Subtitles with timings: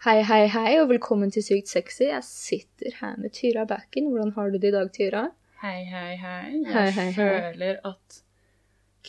[0.00, 2.06] Hei, hei, hei, og velkommen til Sykt sexy.
[2.08, 4.06] Jeg sitter her med Tyra Backen.
[4.08, 5.26] Hvordan har du det i dag, Tyra?
[5.60, 6.44] Hei, hei, hei.
[6.54, 7.26] Jeg Hei, hei, hei.
[7.34, 8.20] føler at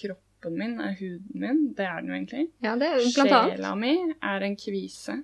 [0.01, 1.61] kroppen min er huden min.
[1.77, 2.43] Det er den jo egentlig.
[2.65, 3.53] Ja, det er blant annet.
[3.55, 3.93] Sjela mi
[4.33, 5.15] er en kvise.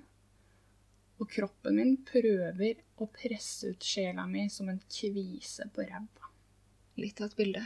[1.20, 6.32] Og kroppen min prøver å presse ut sjela mi som en kvise på ræva.
[7.02, 7.66] Litt av et bilde.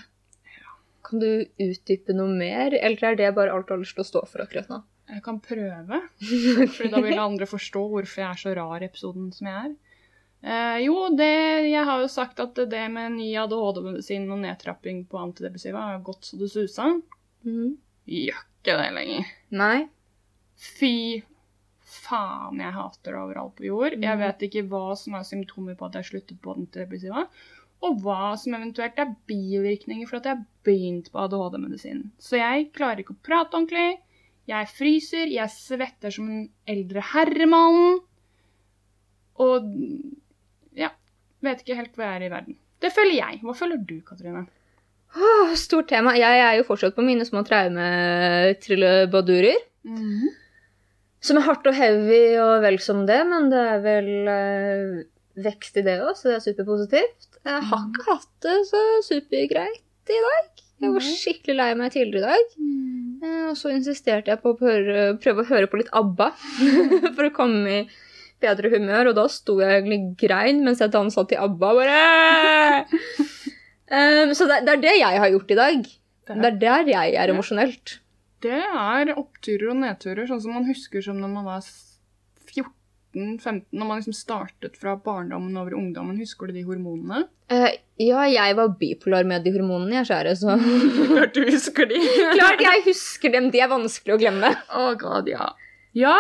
[0.58, 0.74] Ja.
[1.06, 1.30] Kan du
[1.62, 4.42] utdype noe mer, eller er det bare alt du har lyst til å stå for
[4.48, 4.82] akkurat nå?
[5.12, 5.98] Jeg kan prøve,
[6.76, 9.74] for da vil andre forstå hvorfor jeg er så rar i episoden som jeg er.
[10.42, 11.28] Eh, jo, det,
[11.70, 16.26] jeg har jo sagt at det med ny ADHD-medisin og nedtrapping på antidepressiva har gått
[16.32, 16.88] så det susa.
[17.46, 17.76] Mm.
[18.10, 19.28] Gjør ikke det lenger.
[19.60, 19.76] Nei.
[20.62, 20.94] Fy
[21.92, 23.98] faen, jeg hater det overalt på jord.
[23.98, 24.20] Jeg Mhm.
[24.24, 27.28] vet ikke hva som er symptomer på at jeg sluttet på antidepressiva,
[27.84, 32.12] og hva som eventuelt er bivirkninger for at jeg har begynt på ADHD-medisin.
[32.22, 34.00] Så jeg klarer ikke å prate ordentlig.
[34.50, 38.00] Jeg fryser, jeg svetter som en eldre herremann.
[39.42, 39.56] Og
[40.78, 40.90] ja,
[41.46, 42.56] vet ikke helt hvor jeg er i verden.
[42.82, 43.34] Det føler jeg.
[43.46, 44.44] Hva føler du, Katrine?
[45.12, 46.10] Oh, stort tema.
[46.18, 49.58] Jeg er jo fortsatt på mine små traumetrillebadurer.
[51.22, 55.04] Som er hardt og heavy og vel som det, men det er vel eh,
[55.46, 57.28] vekst i det òg, så det er superpositivt.
[57.46, 60.48] Jeg har ikke hatt det så supergreit i dag.
[60.82, 62.56] Jeg var skikkelig lei meg tidligere i dag.
[63.22, 66.32] Eh, Og så insisterte jeg på å prøve å høre på litt ABBA
[67.16, 67.82] for å komme i
[68.42, 71.74] bedre humør, og da sto jeg egentlig grein mens jeg dansa til ABBA.
[71.78, 72.86] bare...
[73.92, 75.90] Um, så det, det er det jeg har gjort i dag.
[76.32, 77.98] Det er der jeg er emosjonelt.
[78.42, 81.66] Det er oppturer og nedturer, sånn som man husker som når man var
[83.16, 86.20] 14-15, når man liksom startet fra barndommen over ungdommen.
[86.22, 87.26] Husker du de hormonene?
[87.52, 87.70] Uh,
[88.00, 90.56] ja, jeg var bipolar med de hormonene, jeg, kjære, så
[91.12, 92.00] Klart du husker de.
[92.40, 94.54] Klart jeg husker dem, de er vanskelig å glemme.
[94.72, 95.52] Å god, ja.
[95.98, 96.18] Ja,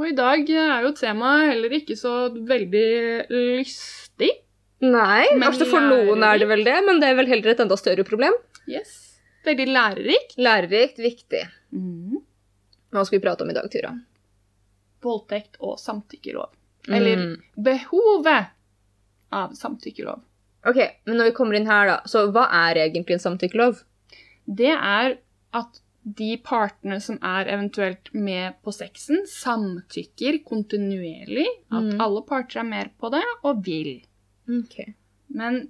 [0.00, 2.88] og i dag er jo temaet heller ikke så veldig
[3.28, 4.32] lystig.
[4.80, 7.60] Nei, Men altså for noen er det vel det, men det er vel heller et
[7.60, 8.32] enda større problem.
[8.70, 9.18] Yes.
[9.44, 10.38] Veldig lærerikt.
[10.40, 11.42] Lærerikt, viktig.
[11.76, 12.22] Mm.
[12.90, 13.92] Hva skal vi prate om i dag, Tyra?
[15.02, 16.50] Voldtekt og samtykkelov.
[16.88, 17.36] Eller Mm.
[17.56, 18.50] behovet
[19.32, 20.22] av samtykkelov.
[20.66, 23.84] Ok, men når vi kommer inn her, da, så hva er egentlig en samtykkelov?
[24.50, 25.18] det er
[25.56, 31.46] at de partene som er eventuelt med på sexen, samtykker kontinuerlig.
[31.70, 32.00] At mm.
[32.00, 34.00] alle parter er med på det og vil.
[34.48, 34.94] Ok.
[35.36, 35.60] Men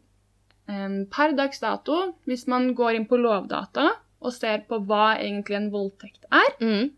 [0.71, 5.59] um, per dags dato, hvis man går inn på Lovdata og ser på hva egentlig
[5.59, 6.91] en voldtekt er Mm.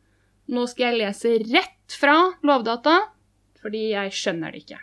[0.53, 2.17] Nå skal jeg lese rett fra
[2.47, 2.99] Lovdata,
[3.63, 4.81] fordi jeg skjønner det ikke.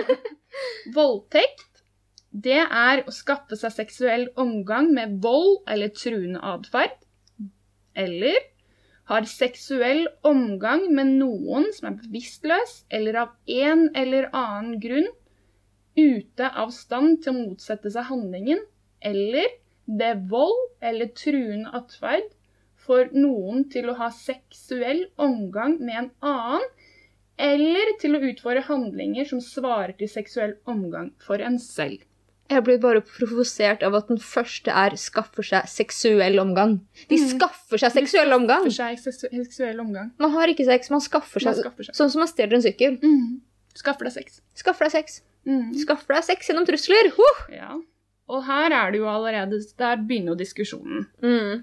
[0.96, 1.82] Voldtekt,
[2.30, 6.96] det er å skaffe seg seksuell omgang med vold eller truende atferd.
[7.98, 8.38] Eller
[9.10, 15.08] har seksuell omgang med noen som er bevisstløs eller av en eller annen grunn
[15.98, 18.60] ute av stand til å motsette seg handlingen,
[19.02, 19.50] eller
[19.90, 22.28] ved vold eller truende atferd
[22.90, 26.70] for noen til å ha seksuell omgang med en annen,
[27.40, 32.02] eller til å utføre handlinger som svarer til seksuell omgang for en selv.
[32.50, 36.80] Jeg blir bare provosert av at den første er 'skaffer seg seksuell omgang'.
[37.06, 37.28] De mm.
[37.36, 38.66] skaffer seg seksuell omgang!
[38.66, 40.10] De skaffer seg seksuell omgang.
[40.18, 41.94] Man har ikke sex, man skaffer Man seg skaffer seg.
[41.94, 42.98] Sånn som man stjeler en sykkel.
[42.98, 43.38] Mm.
[43.78, 44.42] Skaffer deg sex.
[44.58, 45.22] Skaffer deg sex.
[45.46, 45.70] Mm.
[45.78, 47.12] Skaffer deg sex gjennom trusler!
[47.14, 47.42] Huh!
[47.54, 47.78] Ja.
[48.30, 51.06] Og her er det jo allerede Der begynner jo diskusjonen.
[51.22, 51.62] Mm.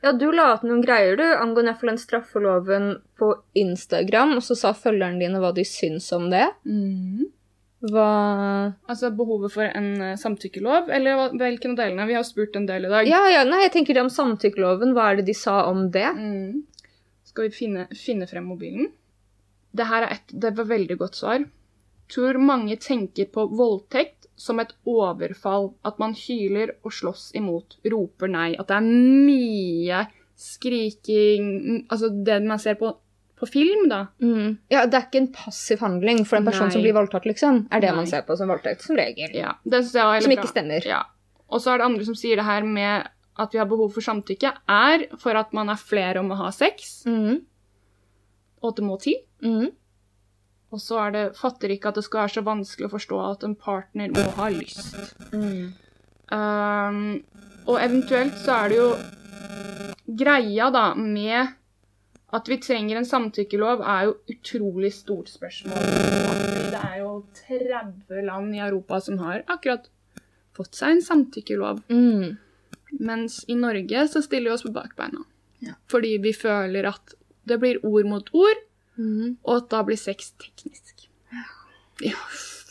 [0.00, 2.86] Ja, du la ut noen greier du, angående iallfall den straffeloven
[3.20, 6.46] på Instagram, og så sa følgerne dine hva de syns om det.
[7.80, 8.08] Hva
[8.88, 12.08] Altså behovet for en eh, samtykkelov, eller hvilken av delene?
[12.08, 13.08] Vi har spurt en del i dag.
[13.08, 14.92] Ja, ja, nei, jeg tenker det om samtykkeloven.
[14.96, 16.08] Hva er det de sa om det?
[16.16, 16.90] Mm.
[17.28, 18.90] Skal vi finne, finne frem mobilen?
[19.76, 21.44] Det her er et, det var veldig godt svar.
[22.10, 25.70] Tror mange tenker på voldtekt som et overfall.
[25.84, 28.54] At man hyler og slåss imot, roper nei.
[28.56, 28.88] At det er
[29.28, 30.00] mye
[30.40, 32.94] skriking Altså det man ser på,
[33.36, 34.06] på film, da.
[34.24, 34.54] Mm.
[34.72, 36.74] Ja, det er ikke en passiv handling for en person Nei.
[36.74, 37.62] som blir voldtatt, liksom.
[37.72, 37.96] Er det Nei.
[38.02, 39.34] man ser på som voldtekt, som regel.
[39.36, 40.84] Ja, Som ikke stemmer.
[40.88, 41.02] Ja.
[41.50, 43.08] Og så er det andre som sier det her med
[43.40, 46.50] at vi har behov for samtykke, er for at man er flere om å ha
[46.52, 47.40] sex, Mm.
[48.62, 49.16] og at det må til.
[49.42, 49.70] Mm.
[50.70, 53.46] Og så er det, fatter ikke at det skal være så vanskelig å forstå at
[53.46, 54.92] en partner må ha lyst.
[55.34, 55.72] Mm.
[56.30, 57.00] Um,
[57.66, 58.90] og eventuelt så er det jo
[60.20, 61.56] greia da med
[62.30, 65.88] at vi trenger en samtykkelov, er jo utrolig stort spørsmål.
[66.70, 69.90] Det er jo 30 land i Europa som har akkurat
[70.54, 71.82] fått seg en samtykkelov.
[71.90, 72.38] Mm.
[73.02, 75.24] Mens i Norge så stiller vi oss på bakbeina.
[75.64, 75.74] Ja.
[75.90, 77.16] Fordi vi føler at
[77.50, 78.62] det blir ord mot ord,
[79.00, 79.36] Mhm.
[79.44, 81.08] og at da blir sex teknisk.
[82.04, 82.16] Ja.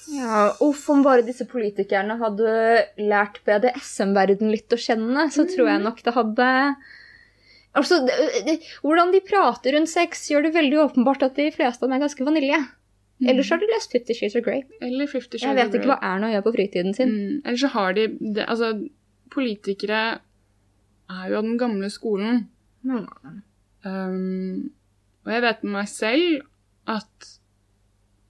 [0.09, 2.53] Ja, Uff, om bare disse politikerne hadde
[2.97, 6.47] lært BDSM-verden litt å kjenne, så tror jeg nok det hadde
[7.77, 8.15] Altså, det,
[8.47, 11.99] det, Hvordan de prater rundt sex, gjør det veldig åpenbart at de fleste av dem
[11.99, 12.57] er ganske vanilje.
[13.29, 14.63] Ellers har de lest Fifty Shades of Grey.
[14.81, 17.11] Eller Fifty Jeg vet ikke hva Erna gjør på fritiden sin.
[17.11, 17.41] Mm.
[17.43, 18.71] Eller så har de det, Altså,
[19.29, 20.01] politikere
[21.09, 22.47] er jo av den gamle skolen.
[22.81, 23.05] Mm.
[23.83, 24.71] Um,
[25.29, 26.47] og jeg vet med meg selv
[26.89, 27.27] at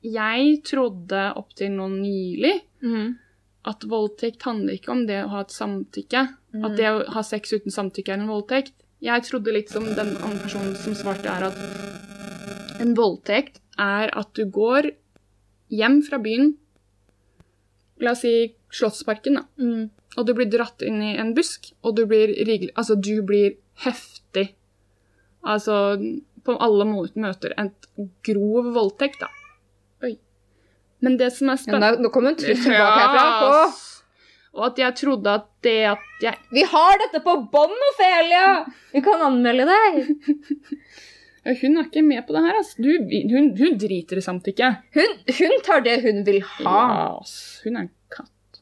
[0.03, 2.53] jeg trodde opptil nå nylig
[2.83, 3.07] mm.
[3.71, 6.25] at voldtekt handler ikke om det å ha et samtykke.
[6.55, 6.65] Mm.
[6.67, 8.75] At det å ha sex uten samtykke er en voldtekt.
[9.03, 14.33] Jeg trodde litt som den andre personen som svarte, er at en voldtekt er at
[14.35, 14.91] du går
[15.71, 16.53] hjem fra byen,
[18.03, 18.35] la oss si
[18.69, 19.89] Slottsparken, da, Mm.
[20.17, 23.55] og du blir dratt inn i en busk, og du blir rigelig Altså, du blir
[23.85, 24.53] heftig.
[25.43, 25.97] Altså,
[26.45, 27.71] på alle møter en
[28.25, 29.29] grov voldtekt, da.
[30.05, 30.15] Oi.
[31.05, 33.27] Men det som er spennende nå, nå kommer en trussel bak herfra.
[33.45, 33.69] Å,
[34.57, 38.47] Og at jeg trodde at det at jeg vi har dette på bånd, Ofelia!
[38.95, 40.03] Vi kan anmelde deg.
[41.47, 42.81] Ja, Hun er ikke med på det her, altså.
[42.83, 42.89] Du,
[43.31, 44.67] hun, hun driter i samtykke.
[44.91, 46.73] Hun, hun tar det hun vil ha.
[46.83, 47.13] Ja.
[47.63, 48.59] Hun er en katt.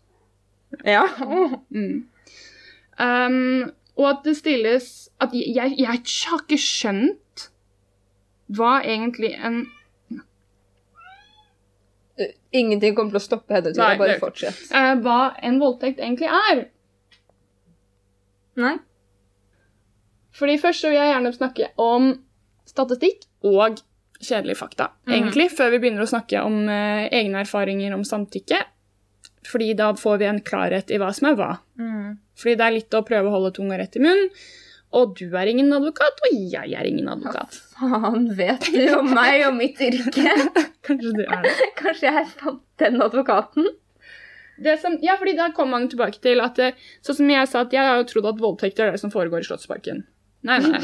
[0.86, 1.08] Ja.
[1.74, 2.06] Mm.
[3.02, 4.86] Um, og at det stilles
[5.22, 7.20] At jeg, jeg, jeg har ikke skjønt
[8.48, 9.66] hva egentlig en
[12.56, 14.00] Ingenting kommer til å stoppe henne, tror Nei, jeg.
[14.02, 14.62] Bare fortsett.
[14.72, 16.64] Uh, Hva en voldtekt egentlig er.
[18.58, 18.72] Nei?
[20.38, 22.10] Fordi først så vil jeg gjerne snakke om
[22.66, 23.84] statistikk og
[24.18, 24.90] kjedelige fakta.
[25.06, 25.14] Mhm.
[25.14, 28.64] Egentlig, før vi begynner å snakke om uh, egne erfaringer om samtykke.
[29.48, 31.52] Fordi da får vi en klarhet i hva som er hva.
[31.80, 32.18] Mm.
[32.38, 34.34] Fordi det er litt å prøve å holde tunga rett i munnen.
[34.98, 37.58] Og du er ingen advokat, og jeg er ingen advokat.
[37.76, 40.32] Faen, vet du om meg og mitt yrke?
[40.88, 41.52] Kanskje du er det.
[41.78, 43.68] Kanskje jeg fant den advokaten?
[44.58, 46.72] det som, ja, fordi da kommer man tilbake til at det,
[47.06, 49.44] Sånn som jeg sa, at jeg har jo trodd at voldtekter er det som foregår
[49.44, 50.02] i Slottsparken.
[50.48, 50.80] Nei, nei.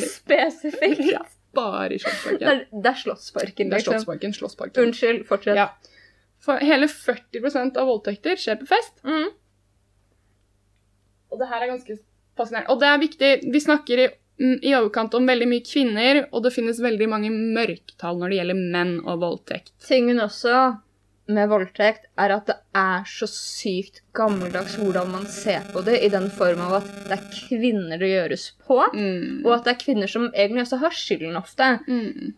[0.18, 1.00] Spesifikt.
[1.08, 1.22] Ja,
[1.56, 2.48] bare i Det Slottsparken.
[2.50, 3.94] er, det er Slottsparken, Det er liksom.
[3.96, 4.82] Slottsparken, Slottsparken.
[4.90, 5.56] Unnskyld, fortsett.
[5.62, 5.70] Ja.
[6.44, 9.00] For hele 40% av voldtekter skjer på fest.
[9.06, 9.32] Mm.
[11.32, 11.96] Og det her er ganske
[12.38, 12.70] fascinerende.
[12.72, 14.08] Og det er viktig, vi snakker i,
[14.42, 18.40] mm, i overkant om veldig mye kvinner, og det finnes veldig mange mørketall når det
[18.40, 19.72] gjelder menn og voldtekt.
[19.86, 20.56] Tingen også
[21.26, 26.10] med voldtekt er at det er så sykt gammeldags hvordan man ser på det, i
[26.12, 29.42] den form av at det er kvinner det gjøres på, Mm.
[29.44, 31.72] og at det er kvinner som egentlig også har skylden ofte.
[31.88, 32.34] Mm.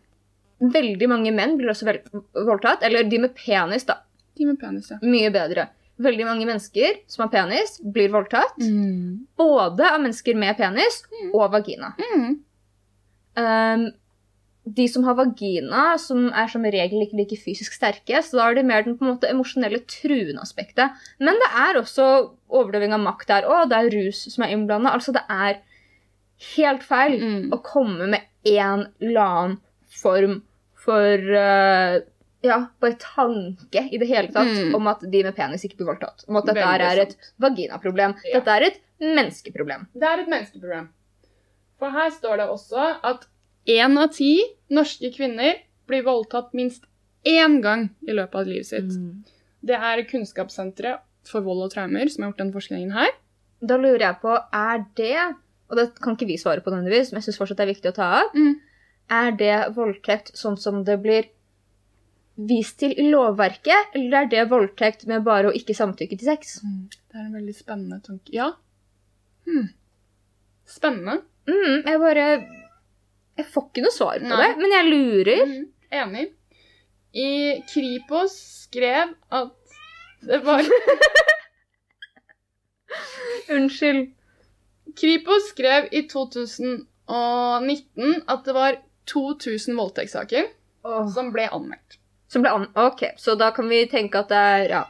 [0.72, 1.86] Veldig mange menn blir også
[2.34, 4.00] voldtatt, eller de med penis, da.
[4.38, 4.96] De med penis, ja.
[5.02, 5.68] Mye bedre.
[5.98, 8.58] Veldig mange mennesker som har penis, blir voldtatt.
[8.62, 9.26] Mm.
[9.36, 11.32] Både av mennesker med penis Mm.
[11.34, 11.94] og vagina.
[11.98, 12.36] Mm.
[13.38, 13.86] Um,
[14.68, 18.58] de som har vagina, som er som regel ikke like fysisk sterke, så da er
[18.58, 20.90] det mer den på en måte emosjonelle truende aspektet.
[21.18, 22.08] Men det er også
[22.50, 23.68] overdøving av makt der, òg.
[23.70, 24.92] det er rus som er innblanda.
[24.92, 25.58] Altså, det er
[26.56, 27.50] helt feil Mm.
[27.52, 29.58] å komme med en eller annen
[29.88, 30.42] form
[30.78, 31.98] for uh,
[32.44, 34.74] ja, bare tanke i det hele tatt Mm.
[34.76, 36.24] om at de med penis ikke blir voldtatt.
[36.28, 38.14] Om at dette Veldig er et vaginaproblem.
[38.24, 38.38] Ja.
[38.40, 39.86] Dette er et menneskeproblem.
[39.94, 40.88] Det er et menneskeproblem.
[41.78, 43.26] For her står det også at
[43.68, 44.32] én av ti
[44.70, 46.84] norske kvinner blir voldtatt minst
[47.26, 48.90] én gang i løpet av livet sitt.
[48.94, 49.24] Mm.
[49.64, 53.10] Det er Kunnskapssenteret for vold og traumer som har gjort den forskningen her.
[53.60, 55.34] Da lurer jeg på, er det
[55.70, 57.90] Og det kan ikke vi svare på nødvendigvis, men jeg syns fortsatt det er viktig
[57.90, 58.30] å ta av.
[58.34, 58.54] Mm.
[59.10, 61.26] Er det voldtekt sånn som det blir
[62.38, 66.60] vist til i lovverket, eller er det voldtekt med bare å ikke samtykke til sex?
[66.62, 68.30] Det er en veldig spennende tanke.
[68.34, 68.52] Ja.
[69.48, 69.68] Hmm.
[70.68, 71.22] Spennende.
[71.48, 72.24] Mm, jeg bare
[73.38, 74.38] Jeg får ikke noe svar på Nei.
[74.42, 75.42] det, men jeg lurer.
[75.48, 75.66] Mm.
[76.02, 76.26] Enig.
[77.14, 77.28] I
[77.70, 78.34] Kripos
[78.66, 79.54] skrev at
[80.28, 80.62] det var
[83.54, 84.02] Unnskyld.
[84.98, 88.72] Kripos skrev i 2019 at det var
[89.08, 90.44] 2000 voldtektssaker
[90.84, 91.08] oh.
[91.14, 91.97] som ble anmeldt.
[92.28, 92.66] Som ble an...
[92.76, 94.82] Ok, så da kan vi tenke at det er Ja.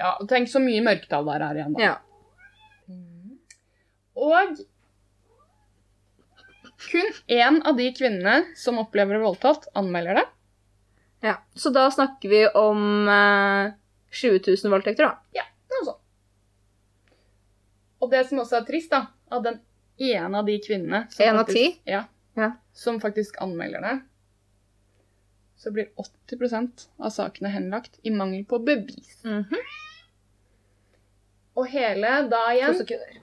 [0.00, 1.82] Ja, og Tenk så mye mørketall der er igjen, da.
[1.82, 1.96] ja.
[4.20, 4.60] Og
[6.90, 10.24] kun én av de kvinnene som opplever voldtatt, anmelder det.
[11.26, 11.34] ja.
[11.54, 13.72] Så da snakker vi om eh,
[14.10, 15.18] 20 000 voldtekter, da.
[15.36, 16.00] Ja, Noe sånt.
[18.00, 19.58] Og det som også er trist, da, at den
[20.00, 22.04] ene av de kvinnene som En av faktisk- Ja,
[22.36, 22.52] Ja.
[22.72, 24.00] som faktisk anmelder det,
[25.60, 29.18] så blir 80% av sakene henlagt i mangel på bevis.
[29.24, 29.58] Mhm.
[31.60, 33.16] Og hele da To igjen sekunder.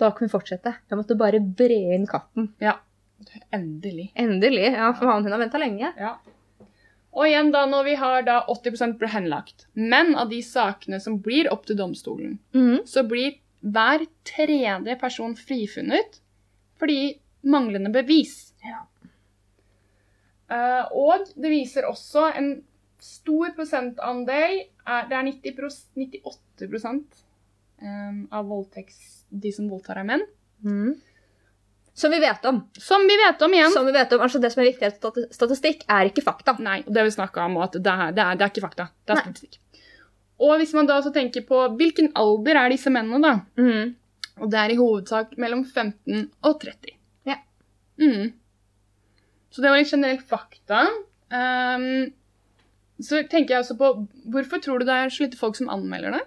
[0.00, 0.72] Da kan vi fortsette.
[0.90, 2.48] Jeg måtte bare bre inn katten.
[2.62, 2.78] Ja.
[3.54, 4.08] Endelig.
[4.18, 4.72] Endelig.
[4.74, 5.92] Ja, for han hun har venta lenge.
[5.98, 6.16] Ja.
[7.14, 9.66] Og igjen da, når vi har da 80% ble henlagt.
[9.78, 12.86] Men av de sakene som blir opp til domstolen, Mhm.
[12.86, 16.20] så blir hver tredje person frifunnet
[16.78, 18.52] fordi manglende bevis.
[20.54, 22.52] Eh, og det viser også en
[23.02, 26.68] stor prosentandel er, Det er 90 pros, 98
[27.82, 30.24] eh, av voldtekts, de som voldtar, er menn.
[30.64, 30.94] Mm.
[31.94, 32.60] Som vi vet om.
[32.78, 33.72] Som vi vet om igjen.
[33.72, 36.56] Som vi vet om, altså Det som er viktig, at statistikk er ikke fakta.
[36.58, 38.88] Nei, og det vi snakka om, at det er, det, er, det er ikke fakta.
[39.06, 39.26] Det er Nei.
[39.28, 39.60] statistikk.
[40.44, 43.34] Og hvis man da også tenker på hvilken alder er disse mennene, da?
[43.60, 43.92] Mm.
[44.42, 46.96] Og det er i hovedsak mellom 15 og 30.
[47.30, 47.38] Ja.
[48.02, 48.32] Mm.
[49.54, 50.82] Så det var litt generelt fakta.
[51.30, 52.10] Um,
[52.98, 53.90] så tenker jeg også på
[54.34, 56.22] Hvorfor tror du det er så lite folk som anmelder det?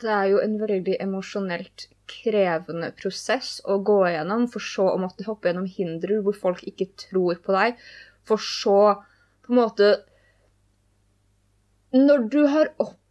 [0.00, 5.26] Det er jo en veldig emosjonelt krevende prosess å gå gjennom, for så å måtte
[5.26, 7.82] hoppe gjennom hindre hvor folk ikke tror på deg,
[8.26, 8.78] for så
[9.44, 9.90] på en måte
[11.90, 12.68] Når du har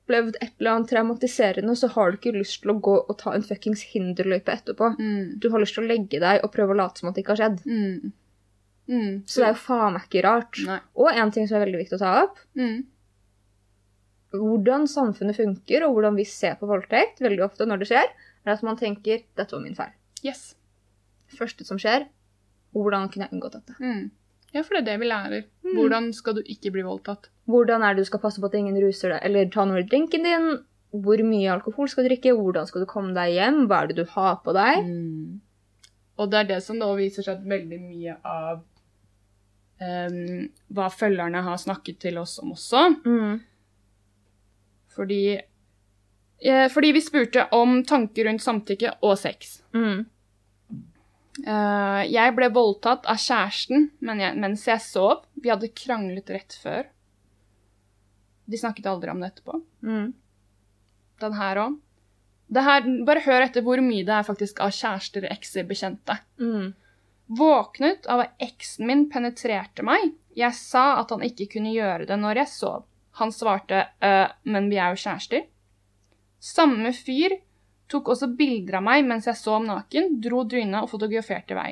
[0.10, 3.34] opplevd et eller annet traumatiserende, så har du ikke lyst til å gå og ta
[3.36, 4.96] en fuckings hinderløype etterpå.
[4.98, 5.40] Mm.
[5.40, 7.36] Du har lyst til å legge deg og prøve å late som at det ikke
[7.36, 7.60] har skjedd.
[7.70, 8.14] Mm.
[8.90, 9.12] Mm.
[9.30, 10.62] Så det er jo faen meg ikke rart.
[10.66, 10.80] Nei.
[10.98, 12.86] Og en ting som er veldig viktig å ta opp, Mm.
[14.34, 18.10] hvordan samfunnet funker, og hvordan vi ser på voldtekt, veldig ofte når det skjer,
[18.46, 19.94] er at man tenker 'dette var min feil'.
[20.24, 20.56] Yes.
[21.30, 22.08] Første som skjer,
[22.74, 23.76] hvordan kunne jeg unngått dette?
[23.80, 24.12] Mm.
[24.56, 25.44] Ja, for det er det vi lærer.
[25.66, 25.76] Mm.
[25.78, 27.30] Hvordan skal du ikke bli voldtatt?
[27.50, 29.88] Hvordan er det du skal passe på at ingen ruser deg, eller ta noe i
[29.90, 30.50] drinken din?
[30.90, 32.34] Hvor mye alkohol skal du drikke?
[32.38, 33.68] Hvordan skal du komme deg hjem?
[33.70, 34.88] Hva er det du har på deg?
[34.88, 35.40] Mm.
[36.20, 38.64] Og det er det som nå viser seg at veldig mye av
[39.80, 42.88] um, hva følgerne har snakket til oss om også.
[43.06, 43.38] Mm.
[44.98, 45.24] Fordi,
[46.74, 49.62] fordi vi spurte om tanker rundt samtykke og sex.
[49.78, 50.10] Mm.
[51.46, 55.24] Eh, jeg ble voldtatt av kjæresten men jeg, mens jeg sov.
[55.40, 56.90] Vi hadde kranglet rett før.
[58.50, 59.62] De snakket aldri om det etterpå.
[59.86, 60.12] Mm.
[61.22, 61.80] Den her òg.
[62.50, 66.16] Bare hør etter hvor mye det er faktisk av kjærester, ekser, bekjente.
[66.42, 66.72] Mm.
[67.40, 70.16] Våknet av at eksen min penetrerte meg.
[70.38, 72.88] Jeg sa at han ikke kunne gjøre det når jeg sov.
[73.20, 75.46] Han svarte «Øh, men vi er jo kjærester.
[76.40, 77.36] Samme fyr
[77.90, 81.72] tok også bilder av meg mens jeg sov naken, dro dyna og fotograferte vei.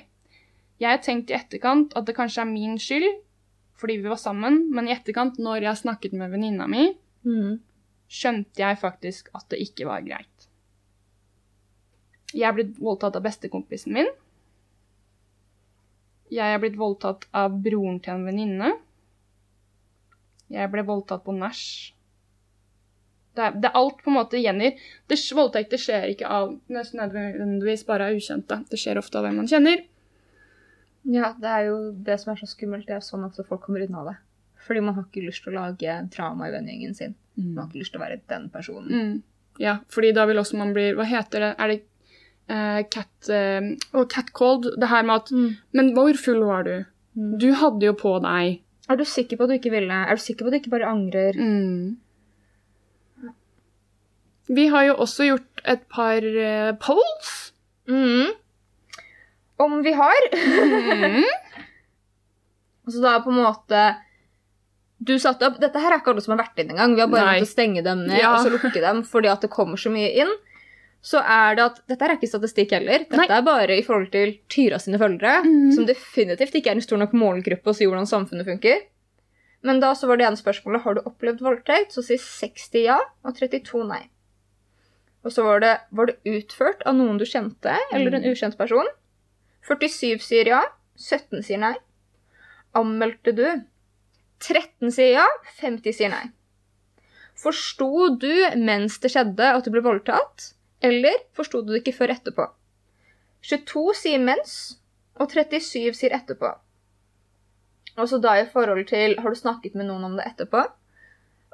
[0.81, 3.07] Jeg har tenkt i etterkant at det kanskje er min skyld,
[3.77, 6.95] fordi vi var sammen, men i etterkant, når jeg snakket med venninna mi,
[7.25, 7.59] Mm.
[8.09, 10.47] skjønte jeg faktisk at det ikke var greit.
[12.33, 14.07] Jeg er blitt voldtatt av bestekompisen min.
[16.31, 18.71] Jeg er blitt voldtatt av broren til en venninne.
[20.51, 21.93] Jeg ble voldtatt på nach.
[23.37, 24.79] Det er, det er alt på en måte gjengir.
[25.09, 28.63] Det, voldtekter skjer ikke av nesten nødvendigvis bare av ukjente.
[28.71, 29.83] Det skjer ofte av hvem man kjenner.
[31.07, 32.87] Ja, det er jo det som er så skummelt.
[32.89, 34.15] Det er sånn at folk kommer unna det.
[34.67, 37.13] Fordi man har ikke lyst til å lage drama i vennegjengen sin.
[37.37, 38.89] Man har ikke lyst til å være den personen.
[38.89, 39.13] Mm.
[39.61, 41.51] Ja, fordi da vil også man bli Hva heter det?
[41.57, 41.77] Er det
[42.51, 44.67] uh, cat uh, Catcalled?
[44.77, 45.55] Det her med at Mm.
[45.73, 46.75] Men hvor full var du?
[47.17, 47.37] Mm.
[47.41, 49.93] Du hadde jo på deg Er du sikker på at du ikke ville?
[49.93, 51.33] Er du sikker på at du ikke bare angrer?
[51.37, 51.97] mm.
[54.47, 57.53] Vi har jo også gjort et par uh, polls.
[57.89, 58.33] Mm.
[59.57, 60.27] Om vi har.
[60.33, 61.23] Mm.
[62.91, 63.79] Så da på en måte
[64.97, 66.95] Du satte opp Dette her er ikke alle som har vært inn engang.
[66.95, 68.35] Vi har bare måttet stenge dem ned Ja.
[68.35, 70.31] og så lukke dem fordi at det kommer så mye inn.
[71.03, 73.05] Så er det at Dette er ikke statistikk heller.
[73.05, 73.27] Dette Nei.
[73.29, 75.71] er bare i forhold til Tyra sine følgere, mm.
[75.75, 78.81] som definitivt ikke er en stor nok målgruppe å si hvordan samfunnet funker.
[79.67, 81.93] Men da så var det ene spørsmålet har du opplevd voldtekt.
[81.93, 84.03] Så sier 60 ja og 32 nei.
[85.27, 88.31] Og så var det var det utført av noen du kjente, eller en Mm.
[88.31, 88.87] ukjent person.
[89.67, 90.61] 47 sier ja,
[90.95, 91.73] 17 sier nei.
[92.77, 93.43] Anmeldte du?
[94.39, 95.25] 13 sier ja,
[95.59, 96.29] 50 sier nei.
[97.37, 97.89] Forsto
[98.21, 102.47] du mens det skjedde at du ble voldtatt, eller forsto du det ikke før etterpå?
[103.43, 104.77] 22 sier mens,
[105.19, 106.53] og 37 sier etterpå.
[107.97, 110.63] Og så da i forhold til Har du snakket med noen om det etterpå?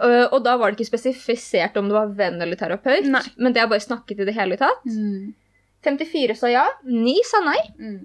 [0.02, 3.22] Øh, og da var det ikke spesifisert om det var venn eller terapeut, Nei.
[3.38, 4.88] men det er bare snakket i det hele tatt.
[4.90, 5.34] Mm.
[5.86, 7.60] 54 sa ja, 9 sa nei.
[7.78, 8.00] Mm.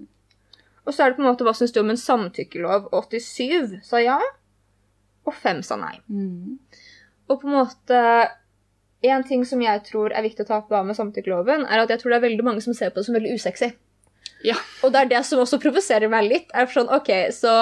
[0.85, 2.91] Og så er det på en måte hva syns du om en samtykkelov?
[2.93, 4.19] 87 sa ja,
[5.25, 5.95] og 5 sa nei.
[6.11, 6.59] Mm.
[7.29, 8.03] Og på en måte
[8.99, 11.91] En ting som jeg tror er viktig å ta opp da med samtykkeloven, er at
[11.93, 13.69] jeg tror det er veldig mange som ser på det som veldig usexy.
[14.43, 14.57] Ja.
[14.83, 16.49] Og det er det som også provoserer meg litt.
[16.51, 17.53] er sånn, ok, så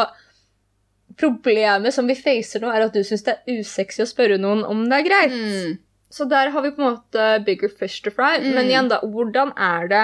[1.18, 4.64] Problemet som vi facer nå, er at du syns det er usexy å spørre noen
[4.68, 5.38] om det er greit.
[5.38, 5.78] Mm.
[6.14, 8.38] Så der har vi på en måte bigger fish to fry.
[8.44, 8.52] Mm.
[8.56, 10.04] Men igjen, da, hvordan er det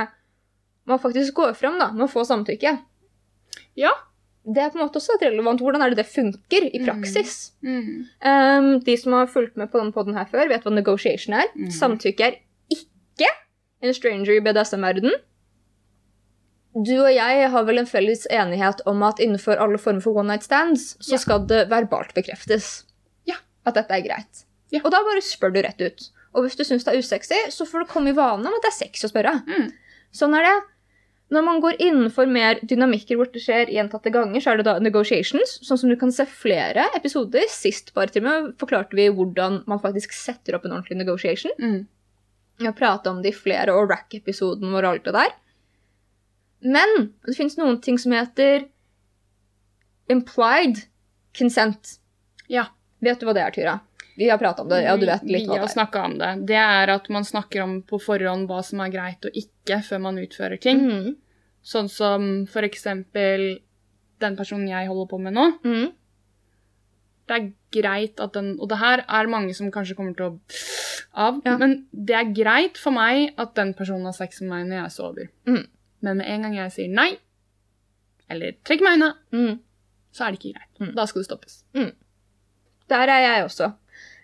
[0.90, 2.76] man faktisk går fram da, med å få samtykke?
[3.80, 3.94] Ja.
[4.44, 5.62] Det er på en måte også relevant.
[5.64, 7.54] Hvordan er det det funker i praksis?
[7.64, 8.10] Mm.
[8.20, 11.48] Um, de som har fulgt med på denne podden her før, vet hva negotiation er.
[11.56, 11.72] Mhm.
[11.72, 12.42] Samtykke er
[12.74, 13.30] ikke
[13.84, 15.16] en stranger i BDSM-verden.
[16.74, 20.28] Du og jeg har vel en felles enighet om at innenfor alle former for one
[20.32, 21.18] night stands, så Ja.
[21.22, 22.84] skal det verbalt bekreftes
[23.28, 23.36] Ja.
[23.66, 24.44] at dette er greit.
[24.72, 24.82] Ja.
[24.84, 26.10] Og da bare spør du rett ut.
[26.34, 28.62] Og hvis du syns det er usexy, så får du komme i vane om at
[28.64, 29.46] det er sex å spørre.
[29.46, 29.72] Mm.
[30.12, 30.64] Sånn er det.
[31.32, 34.80] Når man går innenfor mer dynamikker hvor det skjer gjentatte ganger, så er det da
[34.80, 37.46] negotiations, sånn som du kan se flere episoder.
[37.50, 41.52] Sist bare til med forklarte vi hvordan man faktisk setter opp en ordentlig negotiation.
[41.60, 41.88] Mm.
[42.60, 45.32] Vi har prata om det i flere, og rack-episoden vår og alt det der.
[46.64, 48.66] Men det fins noen ting som heter
[50.12, 50.84] implied
[51.38, 51.98] consent.
[52.48, 52.66] Ja.
[53.04, 53.74] Vet du hva det er, Tyra?
[54.16, 54.84] Vi har prata om det.
[54.86, 56.32] Ja, du vet litt Vi har det snakka om det.
[56.52, 60.04] Det er at man snakker om på forhånd hva som er greit og ikke før
[60.06, 60.84] man utfører ting.
[60.86, 61.10] Mm.
[61.66, 63.48] Sånn som for eksempel
[64.22, 65.48] den personen jeg holder på med nå.
[65.66, 65.88] Mm.
[67.28, 70.40] Det er greit at den Og det her er mange som kanskje kommer til å
[71.14, 71.58] av, Ja.
[71.58, 74.92] men det er greit for meg at den personen har sex med meg når jeg
[74.92, 75.28] sover.
[75.46, 75.68] Mhm.
[76.04, 77.14] Men med en gang jeg sier nei,
[78.32, 79.54] eller trekker meg unna, mm.
[80.16, 80.74] så er det ikke greit.
[80.82, 80.92] Mm.
[80.98, 81.62] Da skal det stoppes.
[82.92, 83.72] Der er jeg også.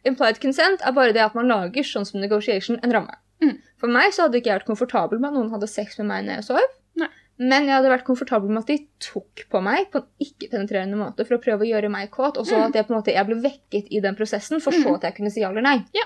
[0.08, 3.16] Implied consent er bare det at man lager sånn som negotiation en ramme.
[3.44, 3.56] Mm.
[3.80, 6.26] For meg så hadde ikke jeg vært komfortabel med at noen hadde sex med meg
[6.28, 6.76] når jeg sov.
[7.00, 7.10] Nei.
[7.40, 11.24] Men jeg hadde vært komfortabel med at de tok på meg på en ikke-penetrerende måte
[11.28, 12.66] for å prøve å gjøre meg kåt, og så Mm.
[12.68, 14.96] at jeg måte jeg ble vekket i den prosessen, for så Mm.
[14.96, 15.78] at jeg kunne si ja eller nei.
[15.96, 16.04] Ja.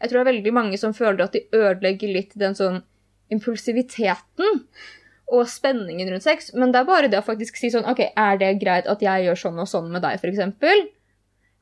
[0.00, 2.82] Jeg tror det er veldig mange som føler at de ødelegger litt den sånn
[3.32, 4.64] impulsiviteten
[5.32, 8.36] og spenningen rundt sex, men det er bare det å faktisk si sånn OK, er
[8.40, 10.90] det greit at jeg gjør sånn og sånn med deg, f.eks.?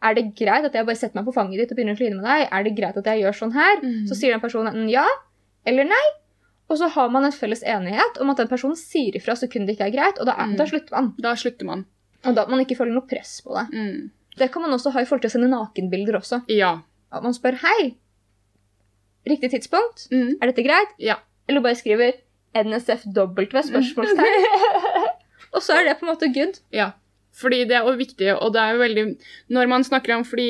[0.02, 2.16] Er det greit at jeg bare setter meg på fanget ditt og begynner å kline
[2.16, 2.46] med deg?
[2.50, 3.82] Er det greit at jeg gjør sånn her?
[3.84, 4.06] Mm.
[4.08, 5.04] Så sier den personen enten ja
[5.68, 6.06] eller nei.
[6.72, 9.74] Og så har man en felles enighet om at den personen sier ifra sekund det
[9.76, 10.56] ikke er greit, og da, er, Mm.
[10.56, 11.12] da slutter man.
[11.20, 11.84] Da slutter man.
[12.24, 13.66] Og da at man ikke føler noe press på det.
[13.76, 14.10] Mm.
[14.38, 16.42] Det kan man også ha i forhold til å sende nakenbilder også.
[16.48, 16.78] Ja.
[17.12, 17.96] At man spør hei,
[19.28, 20.38] riktig tidspunkt, Mm.
[20.40, 20.94] er dette greit?
[20.98, 21.16] Ja.
[21.50, 22.14] Eller bare skriver
[22.54, 24.48] NSFW spørsmålstegn.
[25.54, 26.60] og så er det på en måte good.
[26.74, 26.92] Ja,
[27.40, 29.04] fordi det er jo viktig, og det er jo veldig
[29.54, 30.48] Når man snakker om Fordi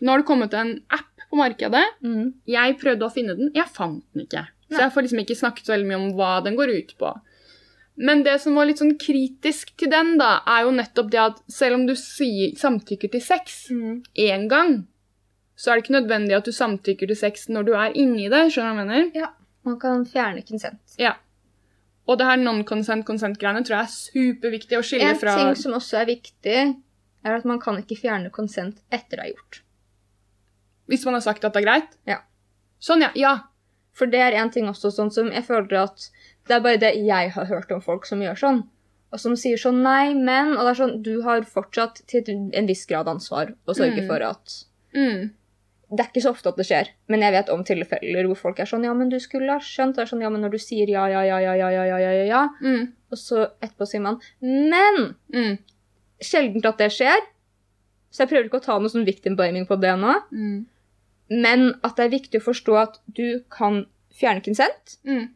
[0.00, 1.82] nå har det kommet en app på markedet.
[2.02, 2.32] Mm.
[2.50, 4.44] Jeg prøvde å finne den, jeg fant den ikke.
[4.70, 4.84] Så Nei.
[4.84, 7.10] jeg får liksom ikke snakket så veldig mye om hva den går ut på.
[8.00, 11.40] Men det som var litt sånn kritisk til den, da, er jo nettopp det at
[11.52, 14.02] selv om du sier samtykker til sex Mm.
[14.16, 14.86] én gang,
[15.54, 18.46] så er det ikke nødvendig at du samtykker til sex når du er inni det.
[18.50, 19.30] skjønner du hva jeg mener?
[19.70, 20.96] Man kan fjerne konsent.
[21.00, 21.14] Ja.
[22.08, 26.00] Og det her non-consent-consent-greiene tror jeg er superviktig å skille En fra ting som også
[26.02, 26.56] er viktig,
[27.24, 29.60] er at man kan ikke fjerne konsent etter det er gjort.
[30.90, 31.94] Hvis man har sagt at det er greit?
[32.08, 32.18] Ja.
[32.82, 33.12] Sånn, ja.
[33.14, 33.34] Ja.
[33.94, 36.08] For det er en ting også sånn som jeg føler at
[36.48, 38.62] det er bare det jeg har hørt om folk som gjør sånn.
[39.12, 42.66] Og som sier sånn nei, men Og det er sånn du har fortsatt til en
[42.70, 44.06] viss grad ansvar å sørge Mm.
[44.06, 45.30] for at Mm.
[45.90, 48.60] Det er ikke så ofte at det skjer, men jeg vet om tilfeller hvor folk
[48.62, 49.96] er sånn Ja, men du skulle ha skjønt.
[49.96, 51.98] Det er sånn Ja, men når du sier ja, ja, ja, ja, ja, ja, ja,
[51.98, 52.92] ja, ja, ja Mm.
[53.10, 55.16] Og så etterpå sier man Men!
[55.34, 55.58] Mm.
[56.22, 57.18] Sjelden at det skjer.
[58.10, 60.14] Så jeg prøver ikke å ta noe sånn victim blaming på det nå.
[60.30, 60.66] Mm.
[61.30, 63.86] Men at det er viktig å forstå at du kan
[64.20, 65.28] fjerne konsent Mm.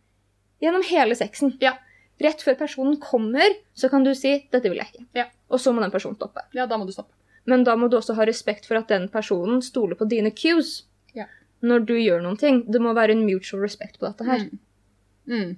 [0.63, 1.57] gjennom hele sexen.
[1.61, 1.79] Ja.
[2.21, 5.07] Rett før personen kommer, så kan du si 'dette vil jeg ikke'.
[5.15, 5.25] Ja.
[5.51, 6.43] Og så må den personen stoppe.
[6.53, 7.13] Ja, da må du stoppe.
[7.47, 10.85] Men da må du også ha respekt for at den personen stoler på dine cues
[11.15, 11.27] Ja.
[11.63, 12.65] når du gjør noen ting.
[12.71, 14.47] Det må være en mutual respect på dette her.
[14.49, 14.59] Mm.
[15.27, 15.57] Mm.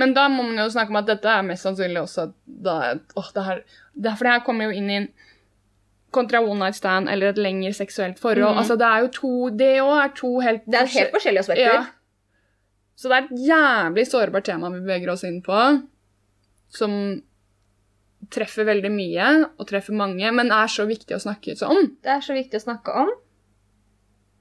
[0.00, 3.26] Men da må man jo snakke om at dette er mest sannsynlig også da, åh,
[3.34, 3.58] det her,
[3.92, 5.08] det, For det her kommer jo inn i en
[6.12, 8.54] kontra one night stand eller et lengre seksuelt forhold.
[8.54, 8.60] Mm.
[8.62, 11.74] Altså, det er jo to Det òg er to helt Det er helt forskjellige aspekter.
[11.74, 11.84] Ja.
[12.96, 15.60] Så det er et jævlig sårbart tema vi beveger oss inn på,
[16.72, 16.92] som
[18.30, 21.90] treffer veldig mye og treffer mange, men er så viktig å snakke om.
[22.02, 23.10] Det er så viktig å snakke om.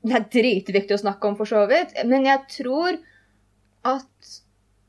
[0.02, 1.94] Det er dritviktig å snakke om, for så vidt.
[2.10, 2.98] Men jeg tror
[3.86, 4.42] at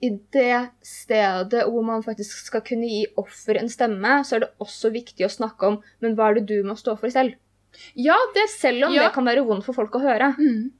[0.02, 4.52] i det stedet hvor man faktisk skal kunne gi offer en stemme, så er det
[4.62, 7.36] også viktig å snakke om men hva er det du må stå for selv.
[7.96, 9.06] Ja, det Selv om Ja.
[9.06, 10.34] det kan være vondt for folk å høre.
[10.36, 10.72] mm.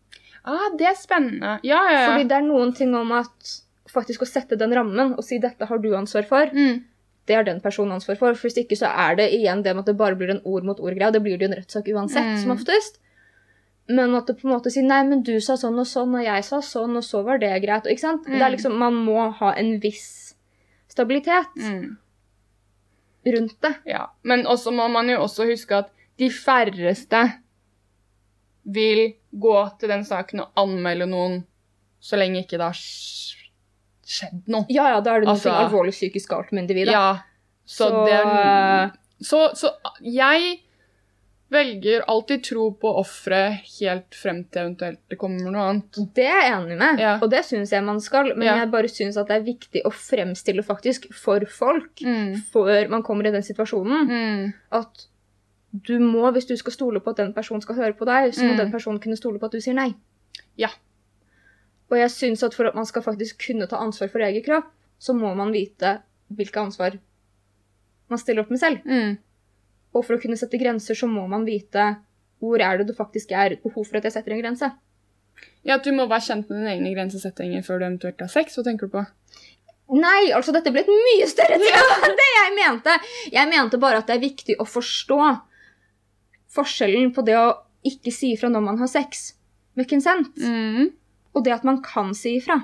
[0.44, 1.60] ah, Det er spennende.
[1.62, 2.06] Ja, ja.
[2.10, 5.66] Fordi det er noen ting om at faktisk å sette den rammen og si 'dette
[5.68, 6.84] har du ansvar for', mm.
[7.26, 8.34] Det er den personen ansvar for.
[8.34, 10.64] For hvis ikke så er det igjen det med at det bare blir en ord
[10.64, 11.12] mot ord-greie.
[11.12, 12.42] Det blir det jo en rettssak uansett, Mm.
[12.42, 12.98] som oftest.
[13.88, 16.24] Men at det på en måte sier 'nei, men du sa sånn og sånn, og
[16.24, 17.86] jeg sa sånn, og så var det greit'.
[17.86, 18.26] Ikke sant?
[18.26, 18.32] Mm.
[18.38, 20.34] Det er liksom, Man må ha en viss
[20.88, 21.96] stabilitet Mm.
[23.26, 23.74] rundt det.
[23.86, 27.32] Ja, men også må man jo også huske at de færreste
[28.64, 31.44] vil gå til den saken og anmelde noen
[32.02, 32.72] så lenge ikke det har
[34.12, 34.66] skjedd noe.
[34.72, 36.92] Ja, ja, da er det noe Altså- alvorlig psykisk galt med individet.
[36.92, 37.18] Ja,
[37.64, 38.92] så, Så- det
[39.26, 39.70] så, så
[40.02, 40.58] jeg
[41.52, 45.98] velger alltid tro på offeret helt frem til eventuelt det kommer noe annet.
[46.16, 47.18] Det er jeg enig med, Ja.
[47.20, 48.32] og det syns jeg man skal.
[48.34, 48.54] Men Ja.
[48.62, 52.36] jeg bare syns at det er viktig å fremstille faktisk for folk Mm.
[52.52, 54.08] før man kommer i den situasjonen.
[54.08, 54.54] Mm.
[54.72, 55.06] At
[55.74, 58.44] du må, hvis du skal stole på at den personen skal høre på deg, så
[58.44, 58.56] må Mm.
[58.56, 59.94] den personen kunne stole på at du sier nei.
[60.56, 60.68] Ja.
[61.92, 64.70] Og jeg syns at for at man skal faktisk kunne ta ansvar for egen kropp,
[65.02, 65.98] så må man vite
[66.32, 66.96] hvilke ansvar
[68.08, 68.86] man stiller opp med selv.
[68.88, 69.18] Mm.
[69.92, 71.90] Og for å kunne sette grenser, så må man vite
[72.42, 74.70] hvor er det det faktisk er behov for at jeg setter en grense.
[75.66, 78.56] Ja, at du må være kjent med dine egne grensesettinger før du eventuelt har sex.
[78.56, 79.04] Hva tenker du på?
[79.92, 82.96] Nei, altså dette ble et mye større tema enn det jeg mente.
[83.34, 85.20] Jeg mente bare at det er viktig å forstå
[86.56, 87.46] forskjellen på det å
[87.88, 89.32] ikke si ifra når man har sex
[89.78, 90.90] med consent, Mm.
[91.34, 92.58] Og det at man kan si ifra.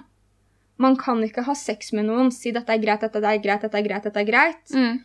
[0.79, 3.75] Man kan ikke ha sex med noen, si dette er greit, dette er greit, dette
[3.81, 4.75] er greit, dette er greit.
[4.75, 5.01] Mm.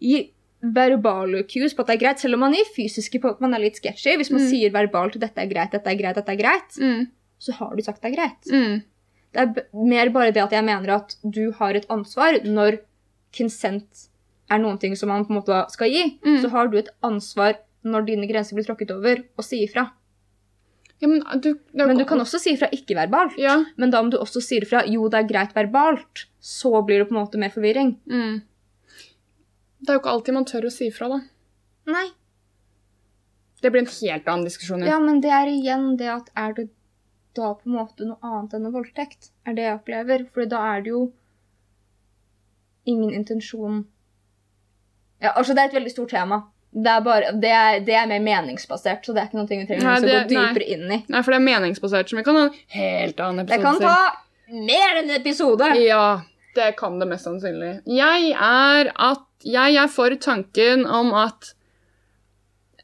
[0.00, 0.20] Gi
[0.62, 3.54] verbale cues på at det er greit, selv om man gir fysiske på at man
[3.56, 4.14] er litt sketchy.
[4.16, 4.48] Hvis man Mm.
[4.50, 7.08] sier verbalt dette er greit, dette er greit, dette er greit, Mm.
[7.38, 8.44] så har du sagt det er greit.
[8.50, 8.82] Mm.
[9.32, 12.80] Det er mer bare det at jeg mener at du har et ansvar når
[13.36, 14.08] consent
[14.50, 16.18] er noen ting som man på en måte skal gi.
[16.24, 16.40] Mm.
[16.42, 19.90] Så har du et ansvar når dine grenser blir tråkket over, å si ifra.
[21.00, 23.38] Ja, men du, det Men du kan også si ifra ikke-verbalt.
[23.40, 23.56] Ja.
[23.80, 26.26] Men da om du også sier ifra jo, det er greit verbalt.
[26.44, 27.94] Så blir det på en måte mer forvirring.
[28.04, 28.42] Mm.
[29.80, 31.20] Det er jo ikke alltid man tør å si ifra, da.
[31.88, 32.10] Nei.
[33.64, 34.84] Det blir en helt annen diskusjon.
[34.84, 36.68] Ja, men det er igjen det at er det
[37.36, 39.30] da på en måte noe annet enn en voldtekt?
[39.48, 40.26] Er det jeg opplever.
[40.34, 41.02] For da er det jo
[42.88, 43.84] ingen intensjon
[45.20, 46.42] Ja, altså, det er et veldig stort tema.
[46.70, 49.64] Det er, bare, det, er, det er mer meningsbasert, så det er ikke noe vi
[49.66, 50.74] trenger Nei, å gå dypere nei.
[50.76, 50.98] inn i.
[51.10, 53.56] Nei, for det er meningsbasert, så vi kan ha en helt annen episode.
[53.56, 55.70] Det kan ta mer enn en episode.
[55.82, 56.04] Ja,
[56.54, 57.72] det kan det mest sannsynlig.
[57.90, 61.54] Jeg er at Jeg er for tanken om at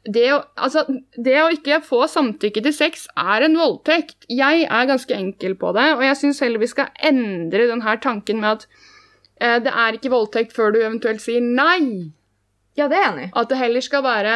[0.07, 0.85] det å, altså,
[1.19, 4.25] det å ikke få samtykke til sex er en voldtekt.
[4.31, 8.39] Jeg er ganske enkel på det, og jeg syns heller vi skal endre denne tanken
[8.41, 8.67] med at
[9.41, 12.15] eh, det er ikke voldtekt før du eventuelt sier nei.
[12.77, 13.31] Ja, det er jeg enig i.
[13.41, 14.35] At det heller skal være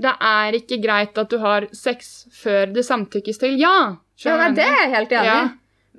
[0.00, 3.96] Det er ikke greit at du har sex før det samtykkes til ja.
[4.22, 5.34] Ja, nei, det er jeg helt enig i.
[5.34, 5.48] Ja.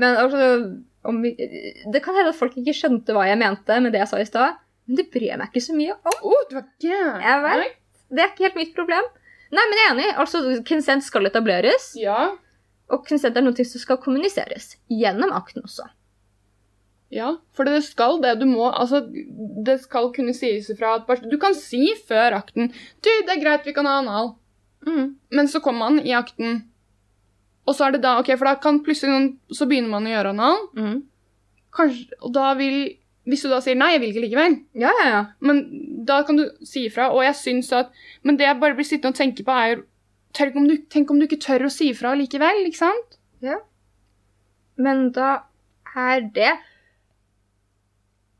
[0.01, 0.47] Men altså
[1.03, 4.19] om Det kan hende at folk ikke skjønte hva jeg mente med det jeg sa
[4.21, 4.57] i stad.
[4.87, 6.19] Men det bryr jeg meg ikke så mye om.
[6.25, 7.21] Oh, du var gæren.
[7.25, 7.75] Jeg vet.
[8.11, 9.05] Det er ikke helt mitt problem.
[9.51, 10.09] Nei, men jeg er enig.
[10.23, 12.31] Altså, Konsent skal etableres, Ja.
[12.91, 14.75] og konsent er noe som skal kommuniseres.
[14.89, 15.85] Gjennom akten også.
[17.11, 18.37] Ja, for det skal det.
[18.39, 19.01] Du må, altså,
[19.65, 23.65] det skal kunne sies ifra at Du kan si før akten Du, det er greit,
[23.67, 24.29] vi kan ha anal.
[24.87, 25.17] Mm.
[25.35, 26.61] Men så kommer man i akten,
[27.67, 30.13] og så er det da Ok, for da kan plutselig noen Så begynner man å
[30.15, 30.95] gjøre anal, Mm.
[31.75, 32.79] kanskje, og da vil
[33.27, 35.21] Hvis du da sier nei, jeg vil ikke likevel, Ja, ja, ja.
[35.41, 35.59] men
[36.07, 37.91] da kan du si ifra, og jeg syns at
[38.23, 39.83] Men det jeg bare blir sittende og tenke på, er
[40.33, 43.17] Tenk om, du, tenk om du ikke tør å si ifra likevel, ikke sant?
[44.77, 45.41] Men da
[45.93, 46.53] er det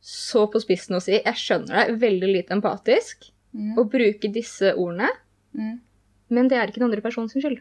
[0.02, 3.28] så på spissen å si Jeg skjønner deg veldig lite empatisk
[3.78, 5.10] å bruke disse ordene,
[5.54, 5.80] Mm.
[6.30, 7.60] men det er ikke den andre personens skyld.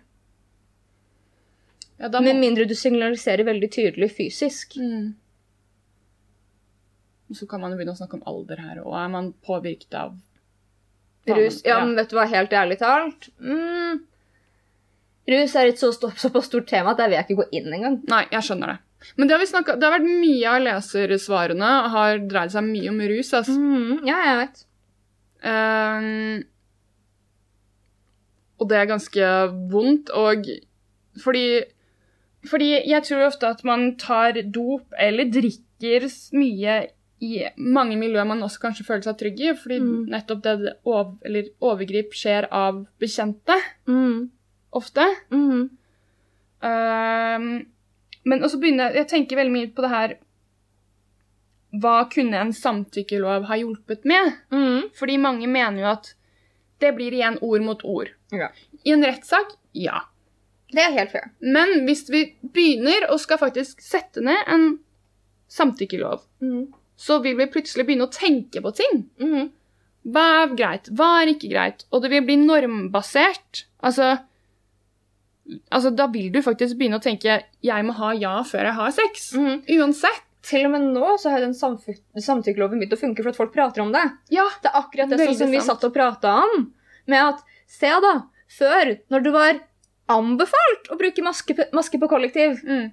[1.99, 4.77] Ja, må, Med mindre du signaliserer veldig tydelig fysisk.
[4.79, 5.15] Mm.
[7.35, 10.17] Så kan man jo begynne å snakke om alder her, og er man påvirket av
[11.29, 11.85] Rus Ja, Ja.
[11.85, 14.01] men vet du hva, helt ærlig talt mm,
[15.29, 17.69] Rus er et så stort, såpass stort tema at der vil jeg ikke gå inn
[17.77, 18.01] engang.
[18.09, 18.79] Nei, jeg skjønner det.
[19.17, 22.91] Men det har, vi snakket, det har vært mye av lesersvarene har dreid seg mye
[22.93, 23.31] om rus.
[23.35, 23.57] Altså.
[23.57, 24.65] Mm, ja, jeg vet.
[25.41, 26.43] Um,
[28.61, 29.29] og det er ganske
[29.73, 30.45] vondt, og
[31.25, 31.45] fordi
[32.49, 36.77] Fordi jeg tror ofte at man tar dop eller drikker mye
[37.21, 40.07] i mange miljøer man også kanskje føler seg trygg i, fordi Mm.
[40.09, 44.31] nettopp det, over, eller overgrip skjer av bekjente, Mm,
[44.73, 45.05] ofte.
[45.31, 45.69] mm,
[46.63, 47.67] Ehm,
[48.25, 50.15] men også begynner jeg tenker veldig mye på det her
[51.81, 54.33] Hva kunne en samtykkelov ha hjulpet med?
[54.51, 54.89] mm.
[54.99, 56.15] Fordi mange mener jo at
[56.83, 58.09] det blir igjen ord mot ord.
[58.33, 58.49] Ja.
[58.85, 60.01] I en rettssak ja.
[60.73, 61.29] Det er helt fair.
[61.43, 64.69] Men hvis vi begynner og skal faktisk sette ned en
[65.51, 69.05] samtykkelov, Mm, så vil vi plutselig begynne å tenke på ting.
[69.21, 69.51] mm,
[70.11, 70.89] Hva er greit?
[70.97, 71.85] Hva er ikke greit?
[71.93, 73.67] Og det vil bli normbasert.
[73.83, 74.19] Altså,
[75.73, 78.91] altså Da vil du faktisk begynne å tenke 'jeg må ha ja før jeg har
[78.91, 79.33] sex'.
[79.35, 79.63] mm.
[79.79, 80.23] Uansett.
[80.43, 83.83] Til og med nå så har den samtykkeloven begynt å funke for at folk prater
[83.83, 84.05] om det.
[84.31, 84.47] Ja.
[84.63, 86.73] Det er akkurat det sånn som vi satt og prata om.
[87.07, 88.23] Med at Se, da.
[88.49, 89.61] Før, når du var
[90.09, 92.59] anbefalt å bruke maske, på- maske på kollektiv.
[92.65, 92.91] Mm.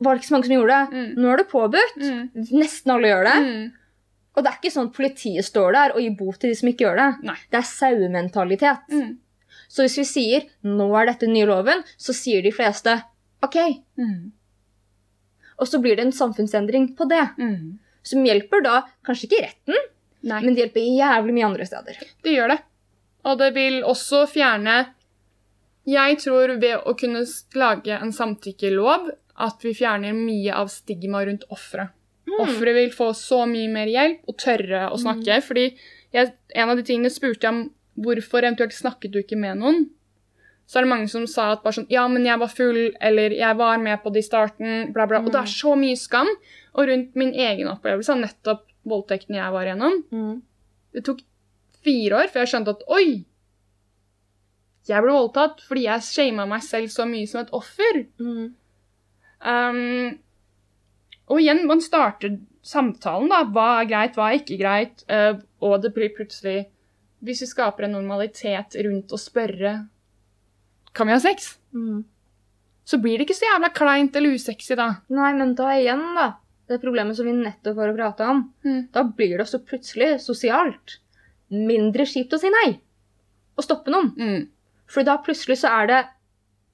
[0.00, 0.96] Var det ikke så mange som gjorde det?
[0.96, 1.16] Mm.
[1.18, 1.96] Nå er det påbudt.
[1.98, 2.30] Mm.
[2.52, 3.38] Nesten alle gjør det.
[3.44, 3.72] Mm.
[4.36, 6.68] Og det er ikke sånn at politiet står der og gir bot til de som
[6.70, 7.24] ikke gjør det.
[7.24, 7.36] Nei.
[7.50, 8.88] Det er sauementalitet.
[8.92, 9.18] Mm.
[9.68, 13.02] Så hvis vi sier 'nå er dette den nye loven', så sier de fleste
[13.42, 13.82] 'ok'.
[13.98, 14.32] Mm.
[15.58, 17.28] Og så blir det en samfunnsendring på det.
[17.38, 17.78] Mm.
[18.02, 19.76] Som hjelper da kanskje ikke retten,
[20.22, 20.40] Nei.
[20.42, 21.98] men det hjelper jævlig mye andre steder.
[22.22, 22.58] Det gjør det.
[23.26, 24.94] Og det vil også fjerne
[25.88, 27.22] Jeg tror ved å kunne
[27.56, 29.08] lage en samtykkelov
[29.40, 31.94] at vi fjerner mye av stigma rundt offeret.
[32.28, 32.34] Mm.
[32.44, 35.38] Offeret vil få så mye mer hjelp og tørre å snakke.
[35.46, 35.64] Fordi
[36.12, 37.62] jeg, en av de tingene spurte jeg om
[38.02, 39.86] hvorfor eventuelt snakket du ikke med noen.
[40.68, 43.32] Så er det mange som sa at bare sånn Ja, men jeg var full, eller
[43.32, 45.22] jeg var med på det i starten, bla, bla.
[45.24, 46.28] Og det er så mye skam.
[46.76, 50.42] Og rundt min egen opplevelse av nettopp voldtekten jeg var igjennom, Mm.
[50.94, 51.18] det tok
[51.84, 53.24] fire år før jeg skjønte at oi,
[54.88, 58.06] jeg ble voldtatt fordi jeg shama meg selv så mye som et offer.
[58.20, 58.54] Mm.
[59.40, 60.18] Um,
[61.28, 63.42] og igjen, man starter samtalen, da.
[63.52, 65.04] Hva er greit, hva er ikke greit?
[65.12, 66.66] Uh, og det blir plutselig
[67.24, 69.88] Hvis vi skaper en normalitet rundt å spørre
[70.94, 71.58] Kan vi ha sex?
[71.74, 72.04] Mm.
[72.88, 74.86] Så blir det ikke så jævla kleint eller usexy, da.
[75.12, 76.28] Nei, men da igjen, da.
[76.68, 78.40] Det problemet som vi nettopp var å prate om.
[78.64, 78.88] Mm.
[78.92, 80.96] Da blir det også plutselig sosialt
[81.52, 82.78] mindre kjipt å si nei.
[83.58, 84.10] Og stoppe noen.
[84.16, 84.46] Mm.
[84.88, 86.00] For da plutselig så er det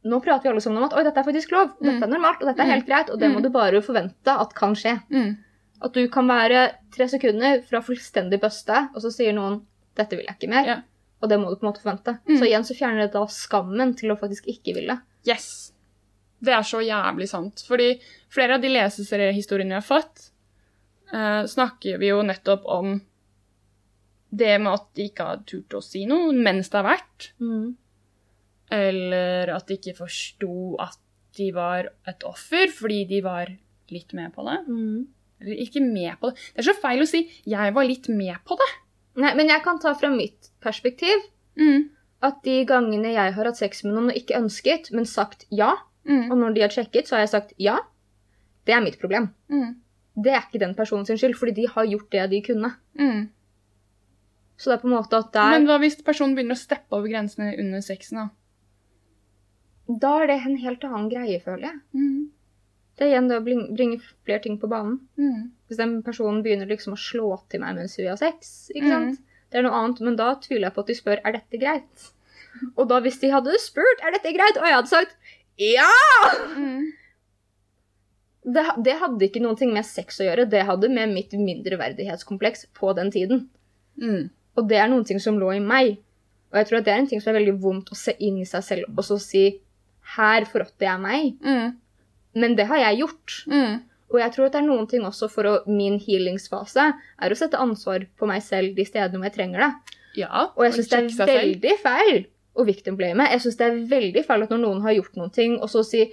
[0.04, 1.86] Nå prater vi alle sammen om at oi, dette er faktisk lov, Mm.
[1.86, 3.42] dette er normalt, og dette er helt greit, og det må Mm.
[3.42, 5.00] du bare forvente at kan skje.
[5.10, 5.38] Mm.
[5.80, 9.62] At du kan være tre sekunder fra fullstendig bøste, og så sier noen
[9.94, 10.82] 'dette vil jeg ikke mer', Ja.
[11.22, 12.18] og det må du på en måte forvente.
[12.28, 12.38] Mm.
[12.38, 15.00] Så igjen så fjerner det da skammen til å faktisk ikke ville.
[15.26, 15.72] Yes.
[16.42, 17.64] Det er så jævlig sant.
[17.66, 20.30] Fordi flere av de leseseriehistoriene vi har fått,
[21.14, 23.00] uh, snakker vi jo nettopp om
[24.34, 27.30] det med at de ikke har turt å si noe mens det har vært.
[28.74, 30.98] Eller at de ikke forsto at
[31.36, 33.50] de var et offer fordi de var
[33.90, 34.58] litt med på det.
[35.40, 36.40] Eller ikke med på det.
[36.54, 38.74] Det er så feil å si 'jeg var litt med på det'.
[39.16, 41.22] Nei, men jeg kan ta fra mitt perspektiv
[41.56, 41.88] Mm.
[42.22, 45.74] at de gangene jeg har hatt sex med noen og ikke ønsket, men sagt ja,
[46.04, 46.30] Mm.
[46.32, 47.78] og når de har sjekket, så har jeg sagt ja,
[48.66, 49.30] det er mitt problem.
[49.50, 49.76] Mm.
[50.22, 52.74] Det er ikke den personen sin skyld, fordi de har gjort det de kunne.
[52.98, 53.28] Mm.
[54.56, 56.92] Så det er på en måte at der, Men hva hvis personen begynner å steppe
[56.92, 58.16] over grensene under sexen?
[58.18, 58.28] da?
[59.88, 61.80] da er det en helt annen greie, føler jeg.
[62.94, 62.98] Mm.
[62.98, 65.00] Det er igjen det å bringe flere ting på banen.
[65.18, 65.50] Mm.
[65.68, 68.92] Hvis den personen begynner liksom å slå til meg mens vi har sex, ikke Mm.
[69.14, 69.20] sant?
[69.50, 72.10] Det er noe annet, men da tviler jeg på at de spør er dette greit.
[72.76, 75.16] Og da hvis de hadde spurt er dette greit, og jeg hadde sagt
[75.58, 75.90] ja!
[76.56, 76.92] Mm.
[78.44, 82.66] Det, det hadde ikke noen ting med sex å gjøre, det hadde med mitt mindreverdighetskompleks
[82.76, 83.46] på den tiden.
[84.00, 84.26] Mm.
[84.58, 85.96] Og det er noen ting som lå i meg.
[86.52, 88.36] Og jeg tror at det er en ting som er veldig vondt å se inn
[88.42, 89.46] i seg selv og så si
[90.14, 91.30] her forrådte jeg meg.
[91.42, 91.72] Mm.
[92.34, 93.36] Men det har jeg gjort.
[93.50, 93.82] Mm.
[94.14, 97.38] Og jeg tror at det er noen ting også for å, min healingsfase er å
[97.38, 99.98] sette ansvar på meg selv de stedene hvor jeg trenger det.
[100.20, 102.20] Ja, Og jeg syns det er veldig feil
[102.54, 103.26] å victimblame.
[103.32, 105.82] Jeg syns det er veldig feil at når noen har gjort noen ting, og så
[105.86, 106.04] si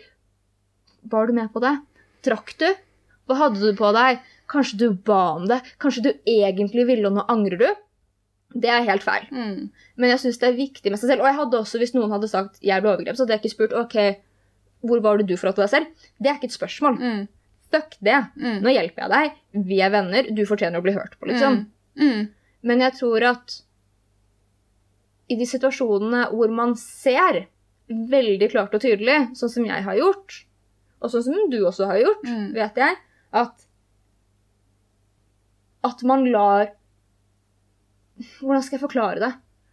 [1.11, 1.75] Var du med på det?
[2.25, 2.67] Trakk du?
[3.29, 4.19] Hva hadde du på deg?
[4.51, 5.61] Kanskje du ba om det?
[5.81, 7.69] Kanskje du egentlig ville, og nå angrer du?
[8.61, 9.29] Det er helt feil.
[9.31, 9.69] Mm.
[9.95, 11.23] Men jeg syns det er viktig med seg selv.
[11.23, 13.53] Og jeg hadde også, hvis noen hadde sagt jeg ble overgrepet, så hadde jeg ikke
[13.53, 13.97] spurt ok,
[14.81, 16.05] hvor var det du forholdt deg selv?
[16.19, 16.97] Det er ikke et spørsmål.
[16.99, 17.23] Mm.
[17.71, 18.17] Fuck det.
[18.35, 18.57] Mm.
[18.65, 19.35] Nå hjelper jeg deg.
[19.71, 20.29] Vi er venner.
[20.35, 21.61] Du fortjener å bli hørt på, liksom.
[21.95, 22.07] Mm.
[22.07, 22.23] Mm.
[22.67, 23.57] Men jeg tror at
[25.31, 27.45] i de situasjonene hvor man ser
[27.87, 30.41] veldig klart og tydelig, sånn som jeg har gjort,
[31.01, 32.53] og sånn som du også har gjort, Mm.
[32.55, 32.97] vet jeg,
[33.33, 33.67] at
[35.83, 36.73] at man lar
[38.39, 39.31] Hvordan skal jeg forklare det?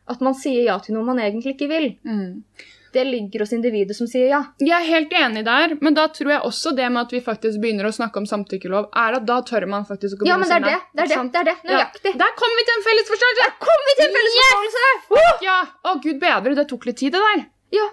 [0.09, 1.89] At man sier ja til noe man egentlig ikke vil.
[2.09, 2.45] Mm.
[2.93, 4.41] Det ligger hos individet som sier ja.
[4.63, 7.61] Jeg er helt enig der, men da tror jeg også det med at vi faktisk
[7.61, 10.57] begynner å snakke om samtykkelov, er at da tør man faktisk å Ja, men det
[10.57, 10.75] er det.
[10.97, 11.55] begynne å si Det er det.
[11.59, 11.73] det, er det.
[11.73, 12.13] Nøyaktig.
[12.15, 12.21] Ja.
[12.25, 13.45] Der kom vi til en felles forståelse!
[13.45, 15.47] Der Kom vi til en felles forståelse!
[15.49, 17.45] Ja, å gud bedre, det tok litt tid det der.
[17.77, 17.89] Ja.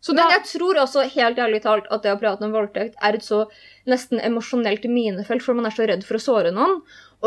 [0.00, 2.94] Så Men da, jeg tror også, helt ærlig talt, at det å prate om voldtekt
[3.02, 3.40] er et så
[3.90, 6.76] nesten emosjonelt minefelt, for man er så redd for å såre noen.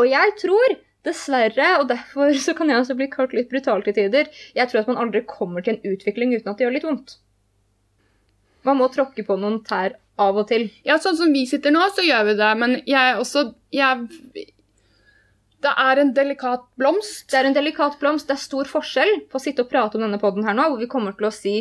[0.00, 3.96] Og jeg tror, dessverre, og derfor så kan jeg også bli kalt litt brutal til
[3.96, 6.86] tider, jeg tror at man aldri kommer til en utvikling uten at det gjør litt
[6.88, 7.16] vondt.
[8.62, 10.68] Man må tråkke på noen tær av og til.
[10.86, 14.44] ja, sånn som vi sitter nå, så gjør vi det, men jeg er også, jeg,
[15.64, 17.24] det er en delikat blomst.
[17.30, 18.28] Det er en delikat blomst.
[18.28, 20.78] Det er stor forskjell på å sitte og prate om denne podden her nå, hvor
[20.82, 21.56] vi kommer til å si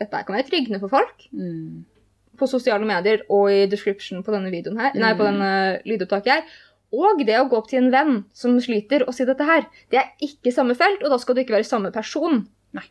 [0.00, 1.84] dette kan være tryggende for folk Mm.
[2.40, 5.28] på sosiale medier og i description på denne videoen her, nei, på Mm.
[5.28, 6.42] denne lydopptaket her.
[6.92, 9.98] Og det å gå opp til en venn som sliter, og si dette her, det
[10.00, 12.48] er ikke samme felt, og da skal du ikke være samme person.
[12.74, 12.86] Nei.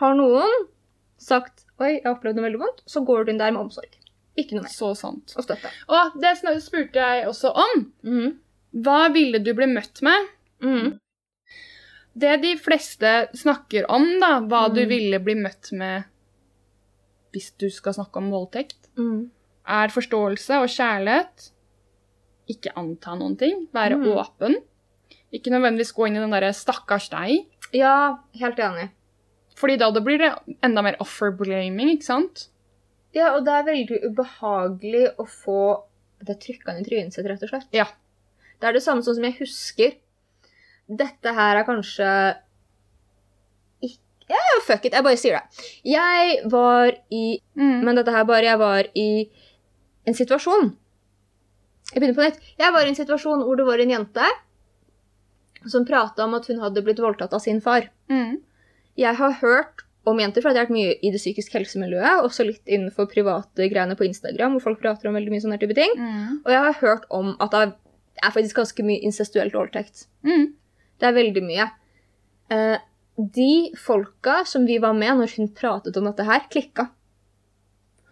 [0.00, 0.66] Har noen
[1.18, 3.92] sagt 'oi, jeg har opplevd noe veldig vondt', så går du inn der med omsorg.
[4.36, 4.70] Ikke noe mer.
[4.72, 5.34] Så sant.
[5.36, 5.70] Og støtte.
[5.88, 7.92] Og det spurte jeg også om.
[8.04, 8.38] Mm.
[8.82, 10.28] Hva ville du bli møtt med?
[10.62, 10.98] Mm.
[12.16, 14.88] Det de fleste snakker om, da, hva du Mm.
[14.88, 16.04] ville bli møtt med
[17.32, 19.30] hvis du skal snakke om voldtekt, Mhm.
[19.66, 21.50] er forståelse og kjærlighet.
[22.48, 23.66] Ikke anta noen ting.
[23.74, 24.06] Være Mm.
[24.16, 24.56] åpen.
[25.32, 27.46] Ikke nødvendigvis gå inn i den derre 'stakkars deg'.
[27.72, 28.90] Ja, helt enig.
[29.56, 30.32] Fordi da det blir det
[30.62, 32.48] enda mer offer-blaming, ikke sant?
[33.14, 35.82] Ja, og det er veldig ubehagelig å få
[36.24, 37.66] det trykkende i trynet sitt, rett og slett.
[37.72, 37.84] Ja.
[38.60, 39.94] Det er det samme som jeg husker.
[40.88, 42.36] Dette her er kanskje
[43.82, 45.42] ikke Ja, fuck it, jeg bare sier det.
[45.84, 47.84] Jeg var i Mm.
[47.84, 49.30] Men dette her bare Jeg var i
[50.06, 50.76] en situasjon.
[51.92, 52.40] Jeg begynner på nytt.
[52.58, 54.26] Jeg var i en situasjon hvor det var en jente
[55.70, 57.88] som prata om at hun hadde blitt voldtatt av sin far.
[58.10, 58.36] Mm.
[58.96, 62.44] Jeg har hørt om jenter, for jeg har vært mye i det psykiske helsemiljøet, også
[62.46, 65.96] litt innenfor private greiene på Instagram, hvor folk prater om veldig mye sånne type ting.
[65.98, 66.36] Mm.
[66.44, 67.74] Og jeg har hørt om at det er-
[68.22, 70.06] er faktisk ganske mye incestuelt voldtekt.
[70.24, 70.54] Mm.
[71.00, 71.70] Det er veldig mye.
[72.50, 72.78] Eh,
[73.18, 76.90] de folka som vi var med når hun pratet om dette her, klikka.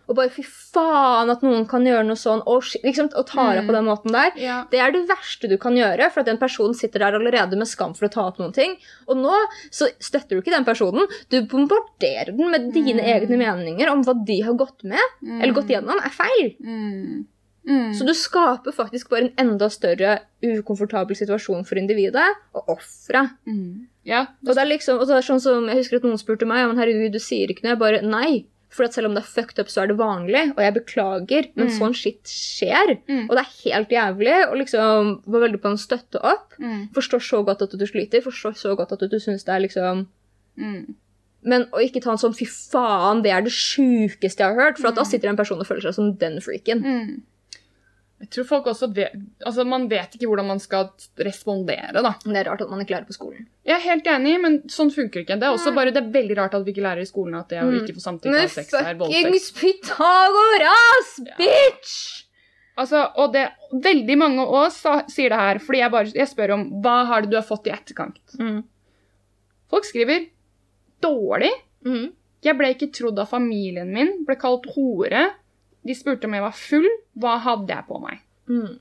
[0.09, 3.63] Og bare fy faen at noen kan gjøre noe sånn, og, liksom, og ta deg
[3.65, 3.69] Mm.
[3.69, 4.33] på den måten der.
[4.37, 4.65] Ja.
[4.71, 7.67] Det er det verste du kan gjøre, for at den personen sitter der allerede med
[7.67, 8.77] skam for å ta opp noen ting.
[9.09, 9.35] Og nå
[9.71, 13.09] så støtter du ikke den personen, du bombarderer den med dine Mm.
[13.29, 15.41] egne meninger om hva de har gått med, Mm.
[15.43, 16.55] eller gått gjennom, er feil.
[16.63, 17.27] Mm.
[17.67, 17.95] Mm.
[17.95, 23.31] Så du skaper faktisk bare en enda større ukomfortabel situasjon for individet og offeret.
[23.47, 23.87] mm.
[24.05, 24.27] Ja.
[24.47, 26.67] Og det er liksom, og det er sånn som, Jeg husker at noen spurte meg
[26.69, 27.71] men herregud, du sier ikke noe.
[27.73, 28.45] Jeg bare nei.
[28.75, 30.41] For at selv om det er fucked up, så er det vanlig.
[30.57, 31.75] Og jeg beklager, men Mm.
[31.79, 32.97] sånn shit skjer.
[33.07, 33.29] Mm.
[33.31, 34.35] Og det er helt jævlig.
[34.51, 36.55] Og liksom var veldig på en støtte opp.
[36.59, 36.89] Mm.
[36.93, 38.21] Forstår så godt at du sliter.
[38.25, 40.07] Forstår så godt at du syns det er liksom
[40.59, 40.95] Mm.
[41.47, 44.79] Men å ikke ta en sånn 'fy faen, det er det sjukeste jeg har hørt',
[44.79, 45.11] for at da Mm.
[45.11, 46.83] sitter en person og føler seg som den freaken.
[48.15, 48.25] Mm.
[48.25, 49.13] Jeg tror folk også vet
[49.45, 50.87] Altså, man vet ikke hvordan man skal
[51.19, 52.15] respondere, da.
[52.25, 53.47] Det er rart at man ikke lærer på skolen.
[53.67, 55.37] Jeg er helt enig, men sånn funker ikke.
[55.41, 57.49] Det er også bare, det er veldig rart at vi ikke lærer i skolen at
[57.53, 57.81] det å Mm.
[57.83, 59.27] ikke få samtykke Men av sex er voldtekt.
[59.27, 61.35] fuckings Pythagoras, Ja.
[61.39, 62.25] bitch!
[62.77, 64.81] Altså, og det, veldig mange av oss
[65.15, 67.67] sier det her, fordi jeg bare jeg spør om hva har det du har fått
[67.69, 68.19] i etterkant.
[68.41, 68.65] Mm.
[69.71, 70.27] Folk skriver
[71.01, 71.53] dårlig.
[71.87, 72.13] Mm.
[72.43, 75.31] Jeg ble ikke trodd av familien min, ble kalt hore.
[75.85, 76.89] De spurte om jeg var full.
[77.21, 78.21] Hva hadde jeg på meg?
[78.49, 78.79] Mm.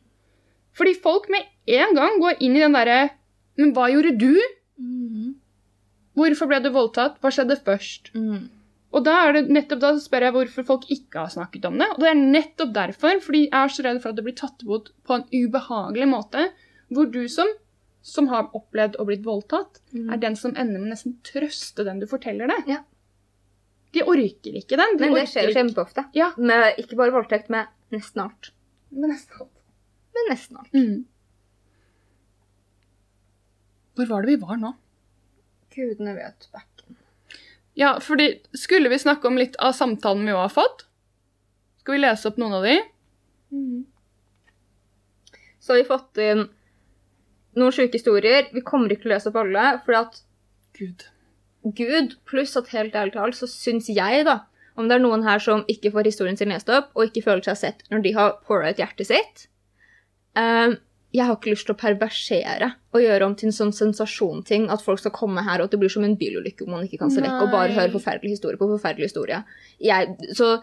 [0.73, 1.45] Fordi folk med
[1.77, 3.11] en gang går inn i den derre
[3.59, 4.33] Men hva gjorde du?
[4.81, 5.35] Mm.
[6.17, 7.19] Hvorfor ble du voldtatt?
[7.21, 8.09] Hva skjedde først?
[8.17, 8.47] Mm.
[8.93, 11.87] Og da er det nettopp da spør jeg hvorfor folk ikke har snakket om det.
[11.95, 14.61] Og det er nettopp derfor, fordi jeg er så redd for at det blir tatt
[14.65, 16.47] imot på en ubehagelig måte,
[16.93, 17.49] hvor du som,
[18.05, 20.09] som har opplevd å blitt voldtatt, Mm.
[20.13, 22.59] er den som ender med nesten trøste den du forteller det.
[22.67, 22.79] Ja.
[23.93, 24.97] De orker ikke den.
[24.97, 26.07] De Men det skjer jo kjempeofte.
[26.17, 26.31] Ja.
[26.37, 28.51] Med, ikke bare voldtekt, med nesten alt.
[28.89, 29.51] Men nesten alt.
[30.13, 30.73] Men nesten alt.
[30.73, 31.03] Mm.
[33.93, 34.73] Hvor var det vi var nå?
[35.73, 36.97] Gudene vet backen.
[37.77, 38.27] Ja, fordi
[38.57, 40.85] skulle vi snakke om litt av samtalen vi også har fått?
[41.81, 42.75] Skal vi lese opp noen av de?
[45.59, 46.45] Så har vi fått inn
[47.57, 48.49] noen sjuke historier.
[48.53, 50.21] Vi kommer ikke til å lese opp alle, for at
[50.77, 51.05] Gud.
[51.63, 54.43] Gud, pluss at helt ærlig talt, så syns jeg, da
[54.75, 57.45] Om det er noen her som ikke får historien sin lest opp, og ikke føler
[57.45, 59.45] seg sett når de har pora ut hjertet sitt
[60.39, 60.75] eh,
[61.13, 64.83] Jeg har ikke lyst til å perversere og gjøre om til en sånn sensasjonting at
[64.83, 67.13] folk skal komme her, og at det blir som en bilulykke om man ikke kan
[67.13, 69.39] se vekk og bare høre forferdelig historie på forferdelig historie.
[69.81, 70.57] Jeg, så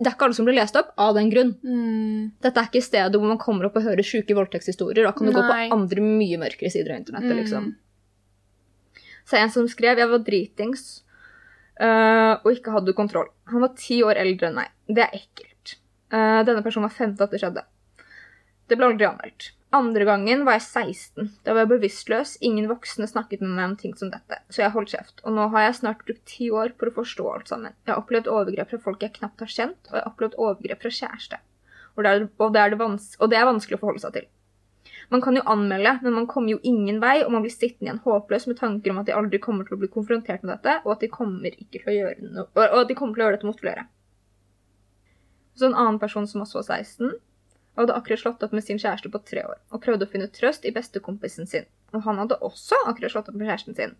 [0.00, 1.52] det er ikke alle som blir lest opp av den grunn.
[1.60, 2.30] Mm.
[2.40, 5.04] Dette er ikke stedet hvor man kommer opp og hører sjuke voldtektshistorier.
[5.04, 7.34] Da kan du gå på andre mye mørkere sider av internettet.
[7.34, 7.40] Mm.
[7.42, 7.66] liksom.
[9.28, 10.84] Så en som skrev jeg var dritings
[11.80, 13.30] uh, og ikke hadde kontroll.
[13.52, 14.74] Han var ti år eldre enn meg.
[14.88, 15.76] Det er ekkelt.
[16.10, 17.64] Uh, denne personen var 15 at det skjedde.
[18.70, 19.50] Det ble aldri anmeldt.
[19.74, 21.28] Andre gangen var jeg 16.
[21.46, 22.32] Da var jeg bevisstløs.
[22.46, 24.40] Ingen voksne snakket med meg om ting som dette.
[24.50, 25.22] Så jeg holdt kjeft.
[25.22, 27.76] Og nå har jeg snart brukt ti år på å forstå alt sammen.
[27.86, 30.82] Jeg har opplevd overgrep fra folk jeg knapt har kjent, og jeg har opplevd overgrep
[30.82, 31.38] fra kjæreste.
[31.94, 32.90] Og det, er, og, det det
[33.20, 34.26] og det er vanskelig å forholde seg til.
[35.10, 38.02] Man kan jo anmelde, men man kommer jo ingen vei, og man blir sittende igjen
[38.04, 40.92] håpløs med tanker om at de aldri kommer til å bli konfrontert med dette, og
[40.94, 43.38] at de kommer til å gjøre noe, og og at de kommer til å gjøre
[43.38, 43.88] dette mot flere.
[45.58, 47.18] Så en annen person som også var 16,
[47.80, 50.64] hadde akkurat slått opp med sin kjæreste på tre år, og prøvde å finne trøst
[50.68, 51.66] i bestekompisen sin.
[51.90, 53.98] Og han hadde også akkurat slått opp med kjæresten sin.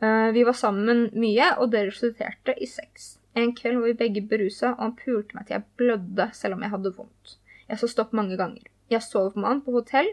[0.00, 3.18] Eh, vi var sammen mye, og det resulterte i sex.
[3.36, 6.64] En kveld var vi begge berusa, og han pulte meg til jeg blødde selv om
[6.64, 7.36] jeg hadde vondt.
[7.68, 8.64] Jeg så stopp mange ganger.
[8.90, 10.08] Jeg sov med han på hotell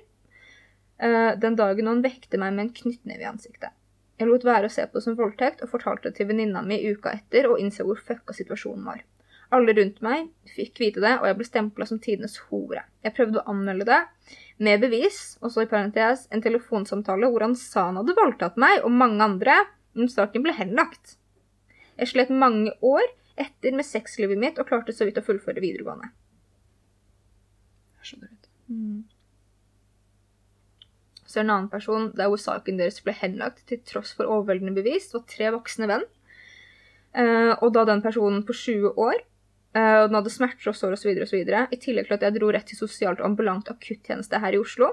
[0.98, 3.76] den dagen han vekte meg med en knyttneve i ansiktet.
[4.18, 6.80] Jeg lot være å se på det som voldtekt og fortalte det til venninna mi
[6.90, 9.04] uka etter og innså hvor fucka situasjonen var.
[9.54, 10.26] Alle rundt meg
[10.56, 12.82] fikk vite det, og jeg ble stempla som tidenes hore.
[13.06, 14.00] Jeg prøvde å anmelde det,
[14.60, 18.82] med bevis, og så i parentes en telefonsamtale hvor han sa han hadde voldtatt meg
[18.82, 19.56] og mange andre,
[19.96, 21.16] men saken ble henlagt.
[21.98, 23.06] Jeg slet mange år
[23.40, 26.10] etter med sexlivet mitt og klarte så vidt å fullføre videregående.
[28.02, 28.52] Jeg skjønner ikke.
[28.68, 29.17] Så
[31.40, 35.10] er en annen person der hvor saken deres ble henlagt til tross for overveldende bevis.
[35.10, 36.06] Det var tre voksne venn.
[37.18, 39.18] Eh, og da den personen på 20 år,
[39.78, 42.68] eh, og den hadde smerter og sår osv., i tillegg til at jeg dro rett
[42.70, 44.92] til sosialt ambulant akuttjeneste her i Oslo,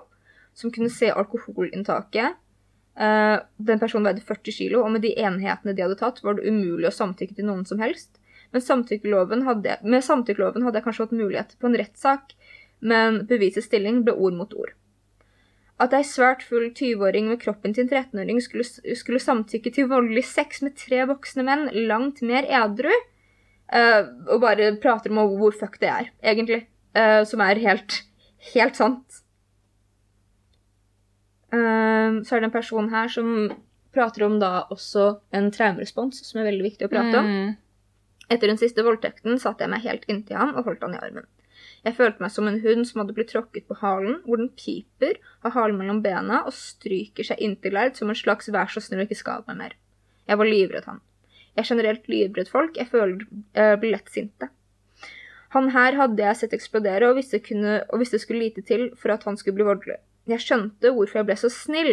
[0.54, 2.38] som kunne se alkoholinntaket.
[2.94, 6.46] Eh, den personen veide 40 kilo, og med de enhetene de hadde tatt, var det
[6.46, 8.20] umulig å samtykke til noen som helst.
[8.54, 12.36] Men samtykkeloven hadde, med samtykkeloven hadde jeg kanskje hatt mulighet på en rettssak,
[12.84, 14.76] men bevisets stilling ble ord mot ord.
[15.82, 20.22] At ei svært full 20-åring med kroppen til en 13-åring skulle, skulle samtykke til voldelig
[20.28, 22.92] sex med tre voksne menn langt mer edru,
[23.74, 26.62] uh, og bare prater om hvor fuck det er, egentlig,
[26.94, 28.04] Uh, som er helt,
[28.54, 29.20] helt sant.
[31.50, 33.32] Uh, så er det en person her som
[33.94, 37.30] prater om da også en traumerespons, som er veldig viktig å prate om.
[37.30, 37.88] Mm.
[38.30, 41.26] Etter den siste voldtekten satte jeg meg helt inntil ham og holdt han i armen.
[41.84, 45.18] Jeg følte meg som en hund som hadde blitt tråkket på halen, hvor den piper,
[45.44, 49.04] har halen mellom bena og stryker seg inntil lærd som en slags 'vær så snill
[49.04, 49.76] ikke skad meg mer'.
[50.28, 51.00] Jeg var livredd han.
[51.54, 54.48] Jeg er generelt livredd folk, jeg føler jeg blir lett sinte.
[55.54, 59.14] Han her hadde jeg sett eksplodere og visste, kunne, og visste skulle lite til for
[59.14, 60.00] at han skulle bli voldelig.
[60.26, 61.92] Jeg skjønte hvorfor jeg ble så snill,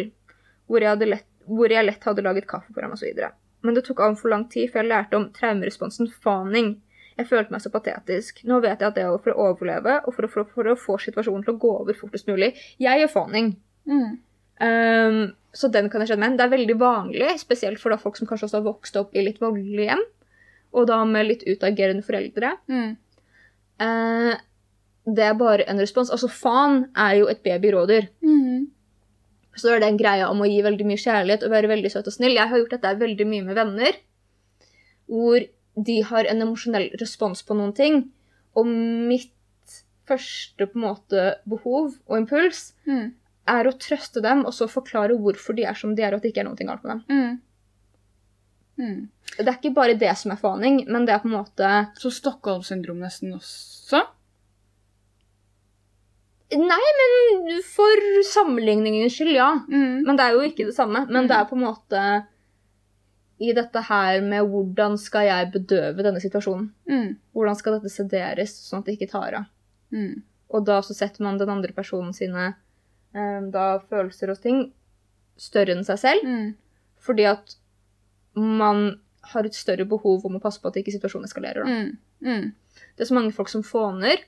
[0.65, 3.19] hvor jeg, lett, hvor jeg lett hadde laget kaffe for ham osv.
[3.61, 6.79] Men det tok altfor lang tid før jeg lærte om traumeresponsen faning.
[7.17, 8.43] Jeg følte meg så patetisk.
[8.47, 10.69] Nå vet jeg at det er for å overleve og for å, for, å- for
[10.71, 12.53] å få situasjonen til å gå over fortest mulig.
[12.79, 13.51] Jeg gjør faning.
[13.89, 14.11] Mm.
[14.61, 15.19] Um,
[15.53, 16.37] så den kan jeg skjønne meg.
[16.39, 19.41] Det er veldig vanlig, spesielt for folk som kanskje også har vokst opp i litt
[19.41, 20.03] voldelige hjem,
[20.77, 22.53] og da med litt utagerende foreldre.
[22.71, 22.91] Mm.
[23.81, 24.35] Uh,
[25.11, 26.11] det er bare en respons.
[26.13, 28.07] Altså, faen er jo et babyrådyr.
[28.23, 28.69] Mm.
[29.57, 32.07] Så er det en greie om å gi veldig mye kjærlighet og være veldig søt
[32.07, 32.37] og snill.
[32.37, 33.97] Jeg har gjort dette veldig mye med venner,
[35.11, 35.41] hvor
[35.87, 38.01] de har en emosjonell respons på noen ting,
[38.55, 39.31] og mitt
[40.09, 43.13] første på en måte behov og impuls Mm.
[43.47, 46.23] er å trøste dem, og så forklare hvorfor de er som de er, og at
[46.23, 47.03] det ikke er noe galt med dem.
[47.07, 47.41] Mm.
[48.81, 49.09] Mm.
[49.37, 51.67] Det er ikke bare det som er faning, men det er på en måte
[51.99, 54.01] Så Stockholm-syndrom nesten også?
[56.51, 59.51] Nei, men for sammenligningens skyld, ja.
[59.71, 60.01] Mm.
[60.03, 61.05] Men det er jo ikke det samme.
[61.07, 62.01] Men det er på en måte
[63.41, 66.67] i dette her med hvordan skal jeg bedøve denne situasjonen?
[66.89, 67.15] Mm.
[67.33, 69.47] Hvordan skal dette sederes, sånn at det ikke tar av?
[69.95, 70.21] Mm.
[70.53, 72.51] Og da så setter man den andre personen sine
[73.15, 74.61] eh, da følelser og ting
[75.41, 76.53] større enn seg selv, Mm.
[77.01, 77.55] fordi at
[78.35, 78.99] man
[79.33, 81.65] har et større behov om å passe på at ikke situasjonen eskalerer.
[81.67, 81.97] Mm.
[82.25, 82.51] Mm.
[82.97, 84.21] Det som mange folk som fåner,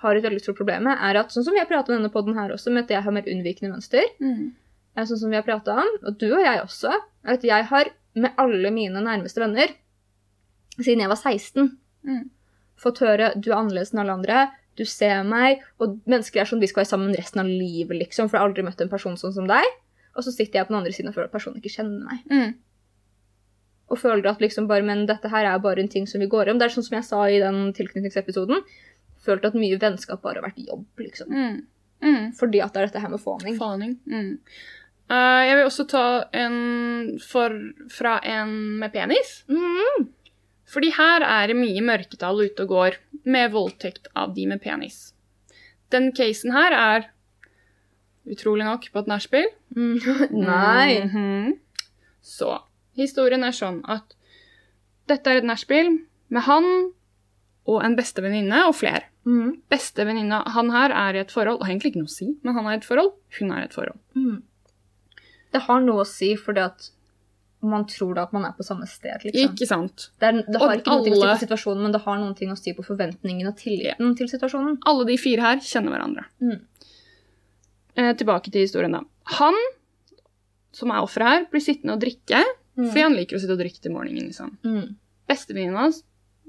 [0.00, 2.12] har et veldig stort problem med, er at sånn som vi har pratet om denne
[2.12, 4.52] podden her også, med at jeg har mer unnvikende mønster, Mm.
[4.96, 6.92] sånn som vi har pratet om, og du og jeg også,
[7.24, 9.68] er at jeg har med alle mine nærmeste venner,
[10.80, 12.30] siden jeg var 16, Mm.
[12.80, 16.60] fått høre du er annerledes enn alle andre, du ser meg, og mennesker er sånn
[16.60, 19.16] vi skal være sammen resten av livet, liksom, for jeg har aldri møtt en person
[19.16, 19.64] sånn som deg.
[20.16, 22.24] Og så sitter jeg på den andre siden og føler at personen ikke kjenner meg.
[22.30, 22.54] Mm.
[23.90, 26.48] Og føler at liksom bare, men dette her er bare en ting som vi går
[26.50, 26.58] om.
[26.58, 28.62] Det er sånn som jeg sa i den tilknytningsepisoden.
[29.20, 31.28] Følt at mye vennskap bare har vært jobb, liksom.
[31.28, 31.56] Mm.
[32.00, 32.28] Mm.
[32.38, 33.58] Fordi at det er dette her med fåning.
[33.58, 33.98] fåning.
[34.06, 34.38] Mm.
[35.10, 36.04] Eh, jeg vil også ta
[36.38, 36.58] en
[37.24, 37.54] for,
[37.90, 39.40] fra en med penis.
[39.50, 40.10] Mm.
[40.70, 42.98] Fordi her er det mye mørketall ute og går
[43.30, 45.10] med voldtekt av de med penis.
[45.90, 47.08] Den casen her er
[48.30, 49.50] utrolig nok på et nachspiel.
[49.74, 49.98] Mm.
[50.46, 51.00] Nei.
[51.08, 51.58] Mhm.
[52.22, 52.60] Så
[52.98, 54.14] historien er sånn at
[55.10, 55.88] dette er et nachspiel
[56.30, 56.66] med han
[57.70, 59.08] og en bestevenninne og flere.
[59.26, 59.58] Mm.
[59.72, 62.68] Bestevenninna Han her er i et forhold, og egentlig ikke noe å si, men han
[62.68, 63.98] er i et forhold, hun er i et forhold.
[64.16, 64.38] Mm.
[65.50, 66.90] Det har noe å si fordi at
[67.60, 69.52] man tror da at man er på samme sted, liksom.
[69.52, 70.06] Ikke sant?
[70.16, 72.54] Det, er, det har Og ikke noe å si på situasjonen, men det har noe
[72.54, 74.78] å si på forventningen og tilliten til situasjonen.
[74.88, 76.24] Alle de fire her kjenner hverandre.
[76.40, 76.56] Mm.
[78.00, 79.02] Eh, tilbake til historien, da.
[79.36, 79.58] Han,
[80.76, 82.40] som er offeret her, blir sittende og drikke,
[82.80, 84.30] fordi han liker å sitte og drikke til morgenen.
[84.30, 84.56] liksom.
[84.64, 84.96] Mm.
[85.28, 86.00] Bestevenninna hans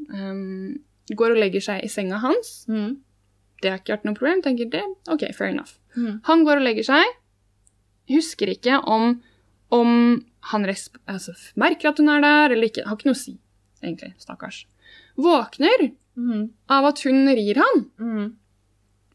[0.10, 0.80] um,
[1.12, 2.62] går og legger seg i senga hans.
[2.72, 3.02] Mm.
[3.62, 4.42] Det har ikke vært noe problem.
[4.46, 5.76] tenker det, ok, fair enough.
[5.98, 6.22] Mm.
[6.30, 7.18] Han går og legger seg.
[8.12, 9.22] Husker ikke om,
[9.72, 9.92] om
[10.52, 12.86] han resp altså, merker at hun er der, eller ikke.
[12.88, 13.38] Har ikke noe å si,
[13.84, 14.14] egentlig.
[14.22, 14.66] Stakkars.
[15.22, 16.50] Våkner Mm.
[16.68, 17.86] av at hun rir han.
[18.00, 18.34] Mm.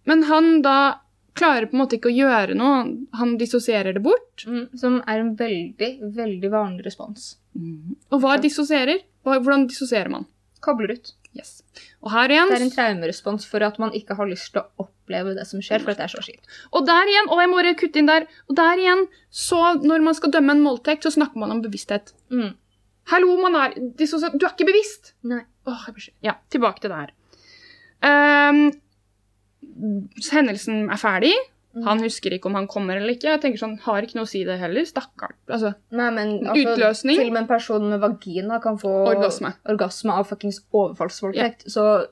[0.09, 1.01] Men han da
[1.37, 2.79] klarer på en måte ikke å gjøre noe.
[3.21, 4.47] Han dissosierer det bort.
[4.49, 7.37] Mm, som er en veldig, veldig vanlig respons.
[8.11, 9.03] Og hva dissosierer?
[9.27, 10.25] Hvordan dissosierer man?
[10.65, 11.13] Kobler ut.
[11.37, 11.61] Yes.
[12.01, 14.87] Og her igjen, Det er en traumerespons for at man ikke har lyst til å
[14.87, 16.47] oppleve det som skjer, for at det er så kjipt.
[16.73, 20.15] og der igjen, og jeg må kutte inn der, og der igjen, så når man
[20.15, 22.15] skal dømme en voldtekt, så snakker man om bevissthet.
[22.31, 22.55] Mm.
[23.13, 25.15] Hallo, man er Du er ikke bevisst!
[25.23, 25.45] Nei.
[25.67, 25.87] Åh,
[26.23, 27.13] ja, tilbake til det her.
[28.07, 28.73] Um,
[30.31, 31.35] hendelsen er ferdig.
[31.77, 31.83] Mm.
[31.85, 33.29] Han husker ikke om han kommer eller ikke.
[33.35, 34.87] Jeg tenker sånn, Har ikke noe å si det heller.
[34.89, 35.35] Stakkar.
[35.47, 37.17] Altså, Nei, men altså, Utløsning.
[37.21, 39.51] Til og med en person med vagina kan få Orgasme.
[39.69, 41.67] orgasme av fuckings overfallsvoldtekt.
[41.69, 42.07] Så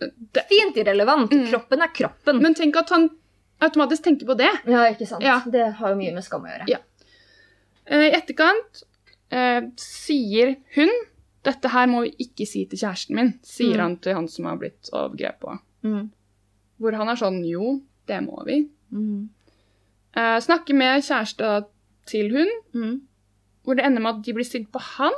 [0.00, 1.30] Det- fint irrelevant.
[1.30, 1.46] Mm.
[1.50, 2.40] Kroppen er kroppen.
[2.42, 3.10] Men tenk at han
[3.60, 4.48] automatisk tenker på det.
[4.66, 5.22] ja, ikke sant?
[5.22, 5.40] Ja.
[5.46, 6.68] Det har jo mye med skam å gjøre.
[6.68, 6.78] Ja.
[7.86, 8.82] Eh, I etterkant
[9.30, 10.90] eh, sier hun
[11.44, 13.80] dette her må vi ikke si til kjæresten min, sier Mm.
[13.80, 15.58] han til han som har blitt overgrepet.
[15.84, 16.10] Mm.
[16.80, 18.68] Hvor han er sånn jo, det må vi.
[18.92, 19.28] Mm.
[20.16, 21.64] Uh, snakker med kjæresta
[22.06, 23.00] til hun, Mm.
[23.64, 25.14] hvor det ender med at de blir stilt på han.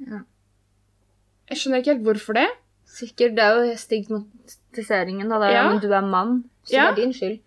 [0.00, 0.18] Ja.
[1.50, 2.48] Jeg skjønner ikke helt hvorfor det.
[2.86, 3.36] Sikkert.
[3.36, 5.28] Det er jo stigmatiseringen.
[5.30, 5.48] Da.
[5.50, 5.68] Ja.
[5.72, 6.90] Men du er mann, så Ja.
[6.90, 7.38] det er din skyld.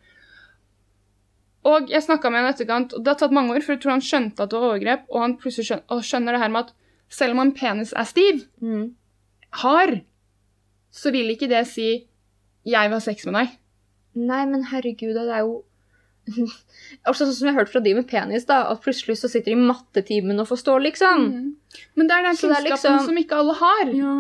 [1.64, 3.92] Og jeg snakka med han etterkant, og det har tatt mange år, for jeg tror
[3.92, 6.60] han skjønte at det var overgrep, og han plutselig skjønner, og skjønner det her med
[6.66, 6.74] at
[7.10, 8.96] selv om en penis er stiv, Mm.
[9.52, 10.02] hard,
[10.92, 12.08] så vil ikke det si
[12.66, 13.58] 'jeg vil ha sex med deg'.
[14.16, 15.64] Nei, men herregud, det er jo
[17.08, 19.52] Altså Sånn som jeg har hørt fra de med penis, da, at plutselig så sitter
[19.54, 21.26] de i mattetimen og forstår, liksom.
[21.98, 24.14] Men det er den kunnskapen liksom- som ikke alle har, Ja.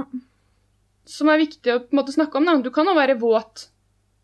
[1.05, 2.45] som er viktig å måte snakke om.
[2.45, 2.57] Da.
[2.57, 3.67] Du kan jo være våt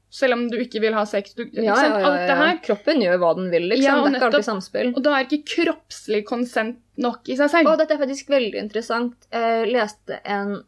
[0.09, 1.33] selv om du ikke vil ha sex.
[1.35, 2.57] Du, Ja, ja, ja, Alt det her.
[2.65, 3.83] Kroppen gjør hva den vil, liksom.
[3.85, 4.93] Ja, og det er ikke alltid samspill.
[4.95, 7.67] Og da er ikke kroppslig konsent nok i seg selv.
[7.69, 9.13] Og dette er faktisk veldig interessant.
[9.31, 10.63] Jeg leste en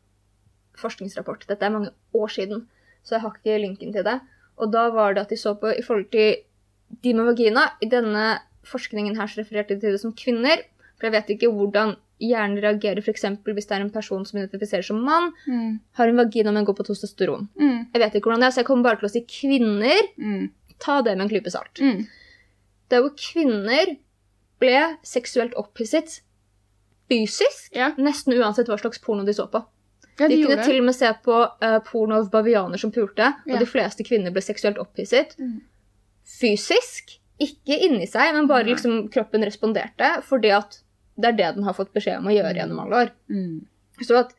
[0.77, 1.47] forskningsrapport.
[1.47, 2.67] Dette er mange år siden,
[3.03, 4.19] så jeg har ikke linken til det.
[4.61, 6.35] Og da var det at de så på i forhold til
[7.03, 7.63] de med vagina.
[7.81, 10.61] I denne forskningen her så refererte de til det som kvinner.
[10.99, 13.23] For jeg vet ikke hvordan hjernen reagerer f.eks.
[13.41, 15.79] hvis det er en person som identifiserer som mann, Mm.
[15.97, 17.47] har en vagina, men går på testosteron.
[17.57, 17.87] Mm.
[17.93, 20.01] Jeg vet ikke hvordan det er, så jeg kommer bare til å si kvinner.
[20.19, 20.51] Mm.
[20.79, 21.81] Ta det med en klype salt.
[21.81, 22.05] Mm.
[22.91, 23.95] Der hvor kvinner
[24.59, 26.21] ble seksuelt opphisset
[27.09, 27.91] fysisk, Ja.
[27.97, 29.63] nesten uansett hva slags porno de så på.
[30.21, 33.31] Ja, De de kunne til og med se på uh, porno av bavianer som pulte,
[33.45, 33.59] og Ja.
[33.59, 35.33] de fleste kvinner ble seksuelt opphisset.
[35.41, 35.57] Mm.
[36.39, 40.79] Fysisk, ikke inni seg, men bare liksom kroppen responderte, fordi at
[41.17, 43.11] det er det den har fått beskjed om å gjøre gjennom alle år.
[43.33, 43.65] Mm.
[44.05, 44.35] Så at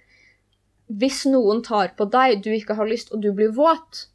[0.93, 4.07] hvis noen tar på deg, du ikke har lyst, og du blir våt,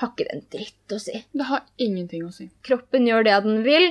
[0.00, 1.24] har ikke det en dritt å si.
[1.36, 2.48] Det har ingenting å si.
[2.66, 3.90] Kroppen gjør det den vil.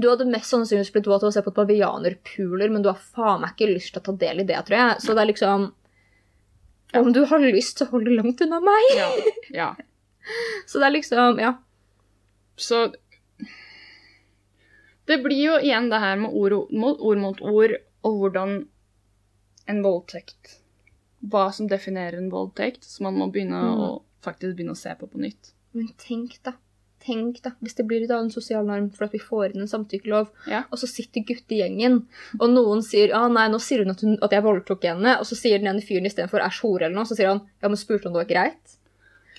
[0.00, 2.98] Du hadde mest sannsynligvis blitt våt av å se på et bavianerpuler, men du har
[3.14, 5.00] faen meg ikke lyst til å ta del i det, tror jeg.
[5.04, 5.72] Så det er liksom
[6.96, 8.84] Om du har lyst, så hold det langt unna meg.
[8.96, 9.08] Ja.
[9.54, 9.68] ja.
[10.66, 11.54] Så det er liksom Ja.
[12.56, 12.86] Så
[15.06, 18.56] Det blir jo igjen det her med ord, mot, ord mot ord, og hvordan
[19.70, 20.56] en voldtekt
[21.26, 23.80] Hva som definerer en voldtekt, så man må begynne Mm.
[23.82, 25.52] å faktisk begynne å se på på nytt.
[25.72, 26.52] Men tenk, da.
[27.06, 29.70] Tenk da, Hvis det blir da en sosial norm for at vi får inn en
[29.70, 30.64] samtykkelov, Ja.
[30.70, 32.00] og så sitter guttegjengen,
[32.40, 35.26] og noen sier ah, nei, nå sier hun at, hun at jeg voldtok henne, og
[35.28, 37.76] så sier den ene fyren istedenfor æsj, hore eller noe, så sier han ja, men
[37.78, 38.78] spurte om det var greit?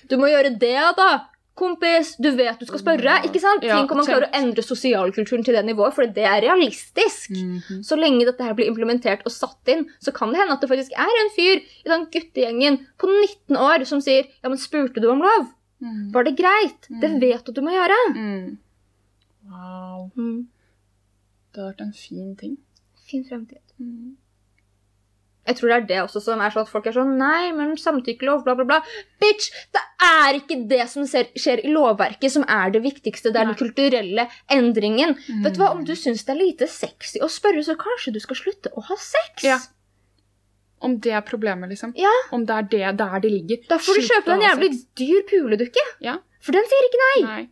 [0.08, 1.10] Du må gjøre det, da!
[1.58, 3.64] Kompis, du vet du skal spørre, ikke sant?
[3.66, 7.32] Ja, Tenk om man klarer å endre sosialkulturen til det nivået, for det er realistisk.
[7.34, 7.82] Mhm.
[7.82, 10.70] Så lenge dette her blir implementert og satt inn, så kan det hende at det
[10.70, 15.02] faktisk er en fyr i den guttegjengen på 19 år som sier ja, men spurte
[15.02, 15.50] du om lov?
[15.82, 16.12] Mm.
[16.12, 16.88] Var det greit?
[16.90, 17.20] Det Mm.
[17.20, 17.98] vet du at du må gjøre.
[18.14, 18.58] Mm.
[19.50, 20.10] Wow.
[21.52, 22.56] Det har vært en fin ting.
[23.08, 23.62] Fin fremtid.
[23.80, 24.16] Mm.
[25.48, 27.70] Jeg tror det er det også som er sånn at folk er sånn Nei, men
[27.80, 28.80] samtykkelov, bla, bla, bla.
[29.22, 29.46] Bitch!
[29.72, 33.32] Det er ikke det som skjer i lovverket, som er det viktigste.
[33.32, 33.54] Det er Nei.
[33.54, 35.16] den kulturelle endringen.
[35.28, 35.42] Mm.
[35.46, 38.20] Vet du hva, Om du syns det er lite sexy å spørre, så kanskje du
[38.20, 39.42] skal slutte å ha sex.
[39.42, 39.58] Ja.
[40.80, 41.92] Om det er problemet, liksom.
[41.98, 42.10] Ja.
[42.32, 43.62] Om det er det der de ligger.
[43.68, 44.68] Da får du Slutt kjøpe deg en jævlig
[45.00, 45.84] dyr puledukke.
[46.04, 46.18] Ja.
[46.40, 47.22] For den sier ikke nei.
[47.26, 47.48] Nei.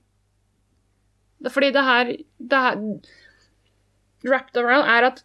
[1.43, 2.79] Det fordi det her, det her
[4.27, 5.21] Wrapped around er at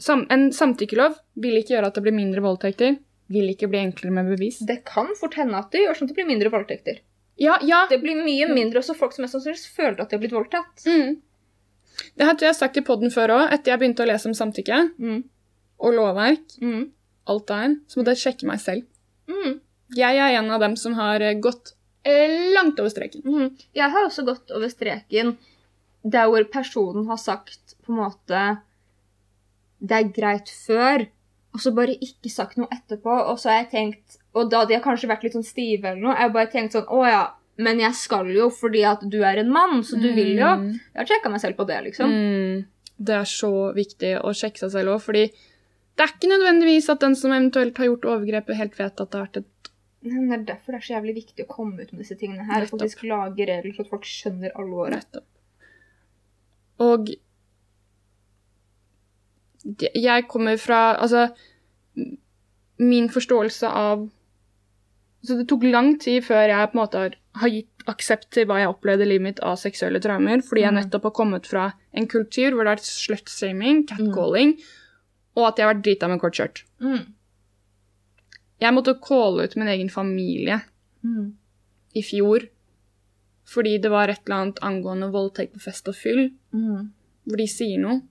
[0.00, 2.98] sam, en samtykkelov vil ikke gjøre at det blir mindre voldtekter.
[3.32, 4.60] Vil ikke bli enklere med bevis.
[4.68, 7.00] Det kan fort hende at det gjør sånn at det blir mindre voldtekter.
[7.40, 7.86] Ja, ja.
[7.90, 10.84] Det blir mye mindre også folk som mest sannsynlig føler at de har blitt voldtatt.
[10.86, 11.16] Mm.
[12.16, 14.78] Det hadde jeg sagt i poden før òg, etter jeg begynte å lese om samtykke
[14.98, 15.22] Mm.
[15.82, 16.58] og lovverk.
[16.62, 16.90] Mm.
[17.30, 18.88] Alt det her, så måtte jeg sjekke meg selv.
[19.30, 19.60] Mm.
[19.96, 21.74] Jeg er en av dem som har eh, gått
[22.08, 23.24] eh, langt over streken.
[23.26, 23.64] Mm.
[23.76, 25.36] Jeg har også gått over streken
[26.02, 28.40] der hvor personen har sagt på en måte
[29.78, 31.04] Det er greit før,
[31.54, 33.12] og så bare ikke sagt noe etterpå.
[33.30, 36.02] Og så har jeg tenkt Og da de har kanskje vært litt sånn stive eller
[36.02, 37.22] noe, jeg har bare tenkt sånn Å ja,
[37.62, 40.52] men jeg skal jo fordi at du er en mann, så du vil jo.
[40.62, 40.68] Mm.
[40.72, 42.14] Jeg har sjekka meg selv på det, liksom.
[42.14, 42.62] Mm.
[43.02, 45.26] Det er så viktig å sjekke seg selv òg, fordi
[45.96, 49.18] det er ikke nødvendigvis at den som eventuelt har gjort overgrepet, helt vet at det
[49.18, 49.70] har vært et
[50.02, 52.42] Men Det er derfor det er så jævlig viktig å komme ut med disse tingene
[52.48, 52.56] her.
[52.56, 52.80] Og Nettopp.
[52.80, 54.96] faktisk lage regler så at folk skjønner alvoret.
[54.96, 55.28] Nettopp.
[56.82, 57.12] Og
[59.94, 61.28] jeg kommer fra Altså,
[62.78, 64.08] min forståelse av
[65.22, 68.48] Så det tok lang tid før jeg på en måte har, har gitt aksept til
[68.50, 70.80] hva jeg opplevde i livet mitt av seksuelle traumer, fordi jeg Mm.
[70.80, 74.56] nettopp har kommet fra en kultur hvor det er slutshaming, catcalling,
[75.36, 76.62] og at jeg har vært drita med kort skjørt.
[76.82, 77.06] Mm.
[78.62, 80.60] Jeg måtte calle ut min egen familie
[81.02, 81.32] Mm.
[81.96, 82.44] i fjor
[83.44, 86.92] fordi det var et eller annet angående voldtekt på fest og fyll, Mm.
[87.26, 88.02] hvor de sier noe.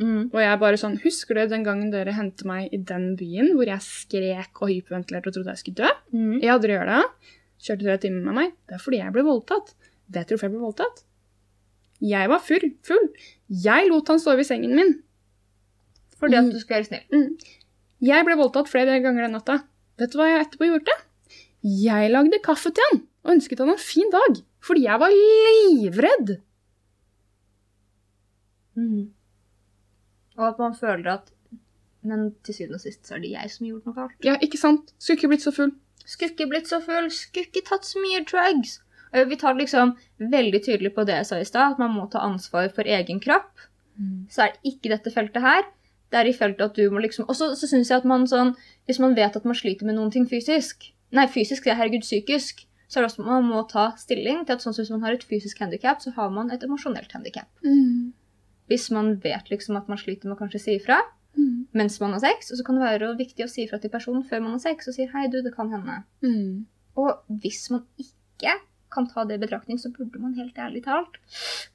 [0.00, 0.30] Mm.
[0.32, 3.66] Og jeg bare sånn Husker du den gangen dere hentet meg i den byen hvor
[3.66, 5.90] jeg skrek og hyperventilerte og trodde jeg skulle dø?
[6.16, 6.42] Mm.
[6.42, 7.04] Ja, dere gjør det?
[7.60, 8.52] Kjørte tre timer med meg?
[8.66, 9.74] Det er fordi jeg ble voldtatt.
[10.10, 11.04] Vet du hvorfor jeg ble voldtatt?
[12.00, 12.70] Jeg var full.
[12.82, 13.08] full.
[13.50, 15.02] Jeg lot han sove i sengen min.
[16.20, 16.48] Fordi Mm.
[16.48, 17.38] at du skal være snill.
[18.00, 19.58] Jeg ble voldtatt flere ganger den natta.
[19.98, 20.94] Vet du hva jeg etterpå gjorde?
[21.62, 24.42] Jeg lagde kaffe til han og ønsket han en fin dag.
[24.60, 26.40] Fordi jeg var livredd.
[28.76, 29.10] Mm.
[30.38, 31.30] Og at man føler at
[32.02, 34.14] Men til syvende og sist så er det jeg som har gjort noe galt.
[34.24, 34.94] Ja, ikke sant?
[34.98, 35.72] Skulle ikke blitt så full.
[36.08, 38.78] Skulle ikke blitt så full, skulle ikke tatt så mye drugs.
[39.12, 39.92] Vi tar liksom
[40.32, 43.20] veldig tydelig på det jeg sa i stad, at man må ta ansvar for egen
[43.20, 43.50] kropp.
[44.32, 45.68] Så er det ikke dette feltet her.
[46.10, 48.26] Det er i feltet at du må liksom Og så, så syns jeg at man
[48.26, 48.56] sånn
[48.88, 52.04] Hvis man vet at man sliter med noen ting fysisk Nei, fysisk, det er herregud
[52.04, 52.60] psykisk.
[52.86, 55.02] Så er det også at man må ta stilling til at sånn som hvis man
[55.02, 57.48] har et fysisk handikap, så har man et emosjonelt handikap.
[58.70, 61.00] Hvis man vet liksom at man sliter med å kanskje si ifra
[61.76, 64.24] mens man har sex, og så kan det være viktig å si ifra til personen
[64.26, 66.02] før man har sex, og sier 'hei, du, det kan hende'.
[66.22, 66.66] Mm.
[66.96, 68.56] Og hvis man ikke
[68.90, 71.20] kan ta det i betraktning, så burde man helt ærlig talt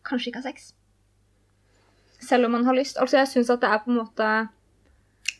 [0.03, 0.73] kanskje ikke ha sex.
[2.25, 2.97] Selv om man har lyst.
[2.97, 4.29] Altså, jeg syns at det er på en måte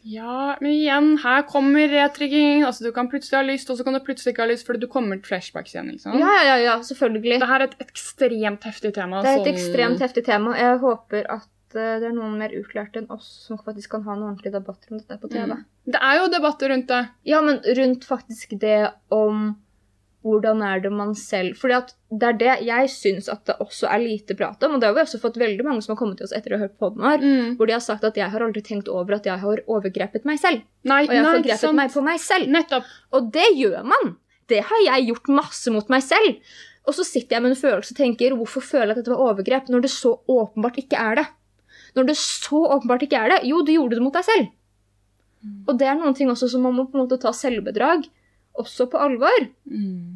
[0.05, 2.61] Ja, men igjen, her kommer retrigging.
[2.65, 4.83] Altså, du kan plutselig ha lyst, og så kan du plutselig ikke ha lyst fordi
[4.83, 5.89] du kommer til flashbacks igjen.
[5.95, 6.19] ikke sant?
[6.21, 7.39] Ja, ja, ja, selvfølgelig.
[7.41, 9.23] Det er et ekstremt heftig tema.
[9.25, 10.53] Det er et som- ekstremt heftig tema.
[10.59, 14.13] Jeg håper at eh, det er noen mer utlærte enn oss som faktisk kan ha
[14.13, 15.47] en ordentlig debatt om dette på TV.
[15.57, 15.65] Mm.
[15.89, 17.01] Det er jo debatter rundt det.
[17.25, 19.55] Ja, men rundt faktisk det om
[20.26, 23.86] hvordan er det man selv Fordi at det er det jeg syns at det også
[23.91, 24.73] er lite prat om.
[24.76, 26.57] Og det har vi også fått veldig mange som har kommet til oss etter å
[26.57, 27.55] ha hørt på den her, Mm.
[27.59, 30.39] hvor de har sagt at jeg har aldri tenkt over at jeg har overgrepet meg
[30.41, 30.63] selv.
[30.84, 31.76] Nei, Og jeg har nei, forgrepet sant.
[31.78, 32.47] meg på meg selv.
[32.49, 32.84] Nettopp.
[33.13, 34.15] Og det gjør man.
[34.49, 36.41] Det har jeg gjort masse mot meg selv.
[36.88, 39.34] Og så sitter jeg med en følelse og tenker hvorfor føler jeg at dette var
[39.34, 41.28] overgrep, når det så åpenbart ikke er det?
[41.95, 43.39] Når det så åpenbart ikke er det?
[43.49, 44.47] Jo, du gjorde det mot deg selv.
[45.67, 48.05] Og det er noen ting også som man må på en måte ta selvbedrag
[48.57, 49.47] også på alvor.
[49.69, 50.14] Mm.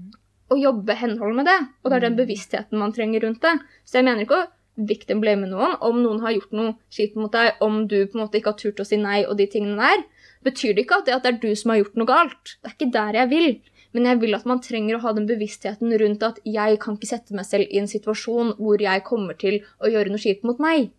[0.50, 1.58] Og jobbe henhold med det.
[1.84, 3.56] Og det er den bevisstheten man trenger rundt det.
[3.86, 4.48] Så jeg mener ikke å
[4.90, 5.76] victim blame noen.
[5.86, 8.62] Om noen har gjort noe kjipt mot deg, om du på en måte ikke har
[8.62, 10.06] turt å si nei og de tingene der,
[10.46, 12.56] betyr det ikke at det, at det er du som har gjort noe galt.
[12.60, 13.50] Det er ikke der jeg vil.
[13.98, 17.10] Men jeg vil at man trenger å ha den bevisstheten rundt at jeg kan ikke
[17.10, 20.62] sette meg selv i en situasjon hvor jeg kommer til å gjøre noe kjipt mot
[20.62, 20.92] meg.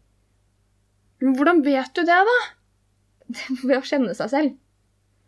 [1.23, 2.39] Men hvordan vet du det, da?
[3.69, 4.59] Ved å kjenne seg selv.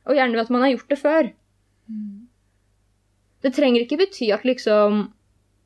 [0.08, 1.28] Og gjerne ved at man har gjort det før.
[3.42, 5.10] Det trenger ikke bety at liksom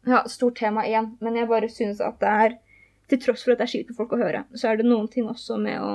[0.06, 2.56] Ja, stort tema igjen, men jeg bare synes at det er
[3.10, 5.06] Til tross for at det er kjipt for folk å høre, så er det noen
[5.10, 5.90] ting også med å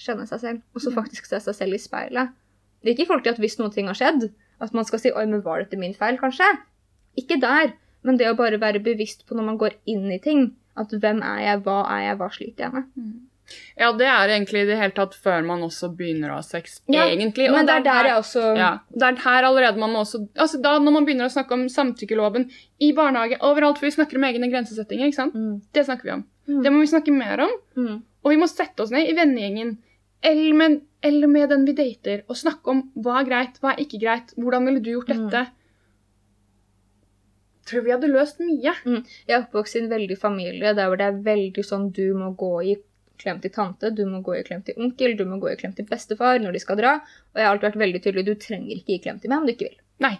[0.00, 2.32] kjenne seg selv, og så faktisk se seg selv i speilet.
[2.80, 4.24] Det er ikke i forhold til at hvis noen ting har skjedd,
[4.64, 6.48] at man skal si 'oi, men var dette min feil', kanskje?
[7.20, 10.56] Ikke der, men det å bare være bevisst på når man går inn i ting,
[10.76, 12.88] at hvem er jeg, hva er jeg, hva sliter jeg med?
[13.78, 16.80] Ja, det er egentlig i det hele tatt før man også begynner å ha sex,
[16.88, 17.48] Ja, egentlig.
[17.50, 20.60] Og Men det er der jeg også Ja, det er her allerede man også Altså
[20.62, 22.48] da når man begynner å snakke om samtykkeloven
[22.80, 25.34] i barnehage, overalt for vi snakker om egne grensesettinger, ikke sant?
[25.34, 25.60] Mm.
[25.72, 26.24] Det snakker vi om.
[26.48, 26.62] Mm.
[26.64, 27.52] Det må vi snakke mer om.
[27.76, 27.98] Mm.
[28.24, 29.76] Og vi må sette oss ned i vennegjengen
[30.24, 33.82] eller med, eller med den vi dater, og snakke om hva er greit, hva er
[33.84, 35.28] ikke greit, hvordan ville du gjort Mm.
[35.28, 35.46] dette?
[37.68, 38.72] Tror vi hadde løst mye.
[38.84, 42.34] Jeg er oppvokst i en veldig familie der hvor det er veldig sånn du må
[42.36, 42.74] gå i
[43.20, 45.74] klem til tante, du må gå i klem til onkel, du må gå i klem
[45.76, 46.94] til bestefar når de skal dra.
[47.34, 49.48] Og jeg har alltid vært veldig tydelig, du trenger ikke gi klem til meg om
[49.48, 49.78] du ikke vil.
[50.04, 50.14] Nei,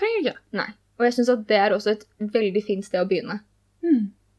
[0.00, 0.38] trenger ikke.
[0.62, 0.70] Nei.
[0.98, 3.38] Og jeg syns at det er også et veldig fint sted å begynne.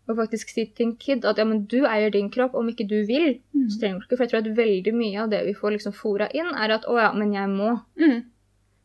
[0.03, 2.87] Og faktisk si til en kid at ja, men du eier din kropp, om ikke
[2.89, 3.37] du vil,
[3.71, 4.17] så trenger du ikke.
[4.17, 6.87] For jeg tror at veldig mye av det vi får liksom fora inn, er at
[6.91, 7.77] å ja, men jeg må.
[7.99, 8.25] Mm.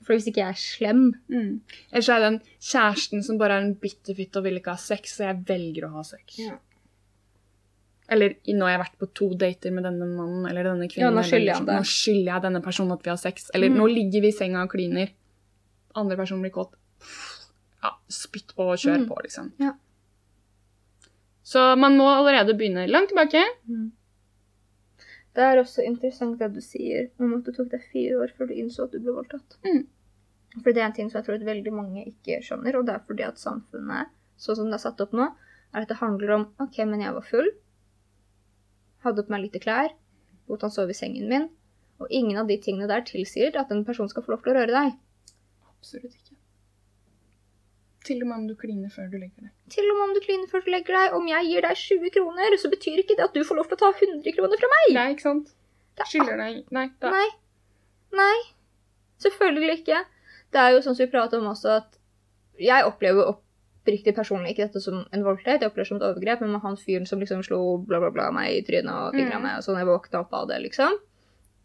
[0.07, 1.61] For hvis ikke jeg er slem Mm.
[1.91, 2.39] Ellers er det den
[2.71, 5.97] kjæresten som bare er en bitterfitte og vil ikke ha sex, så jeg velger å
[5.99, 6.39] ha sex.
[6.39, 6.55] Ja.
[8.11, 11.11] Eller nå har jeg vært på to dater med denne mannen eller denne kvinnen.
[11.11, 11.67] Ja, nå skylder sånn.
[11.67, 13.51] Nå skylder jeg denne personen at vi har sex.
[13.55, 13.77] Eller Mm.
[13.77, 15.11] nå ligger vi i senga og kliner.
[15.95, 16.73] Andre personen blir kåt.
[17.83, 19.09] ja, spytt på og kjør Mm.
[19.09, 19.53] på, liksom.
[19.61, 19.73] Ja.
[21.45, 23.43] Så man må allerede begynne langt tilbake.
[25.35, 28.49] Det er også interessant det du sier om at det tok deg fire år før
[28.49, 29.57] du innså at du ble voldtatt.
[29.65, 29.87] Mm.
[30.65, 32.95] For det er en ting som jeg tror at veldig mange ikke skjønner, og det
[32.97, 34.07] er fordi at samfunnet,
[34.41, 35.29] sånn som det er satt opp nå,
[35.75, 37.51] er at det handler om OK, men jeg var full,
[39.07, 39.93] hadde på meg lite klær,
[40.49, 41.49] lot han sove i sengen min,
[41.99, 44.59] og ingen av de tingene der tilsier at en person skal få lov til å
[44.61, 44.99] røre deg.
[45.69, 46.37] Absolutt ikke.
[48.09, 49.53] Til og med om du kliner før du legger deg.
[49.75, 52.15] Til og med om du kliner før du legger deg, om jeg gir deg 20
[52.15, 54.71] kroner, så betyr ikke det at du får lov til å ta 100 kroner fra
[54.75, 54.87] meg.
[54.97, 55.51] Nei, ikke sant?
[56.07, 56.87] Skylder deg Nei.
[57.03, 57.11] Da.
[57.11, 57.27] Nei.
[58.15, 58.39] Nei.
[59.21, 60.05] Selvfølgelig ikke.
[60.55, 61.99] Det er jo sånn som vi prater om også, at
[62.63, 63.35] jeg opplever
[63.89, 66.77] oppriktig personlig ikke dette som en voldtekt, jeg opplever som et overgrep, men med han
[66.77, 69.43] fyren som liksom slo bla, bla, bla meg i trynet og fingra Mm.
[69.43, 70.99] meg, og sånn jeg våkna opp av det, liksom.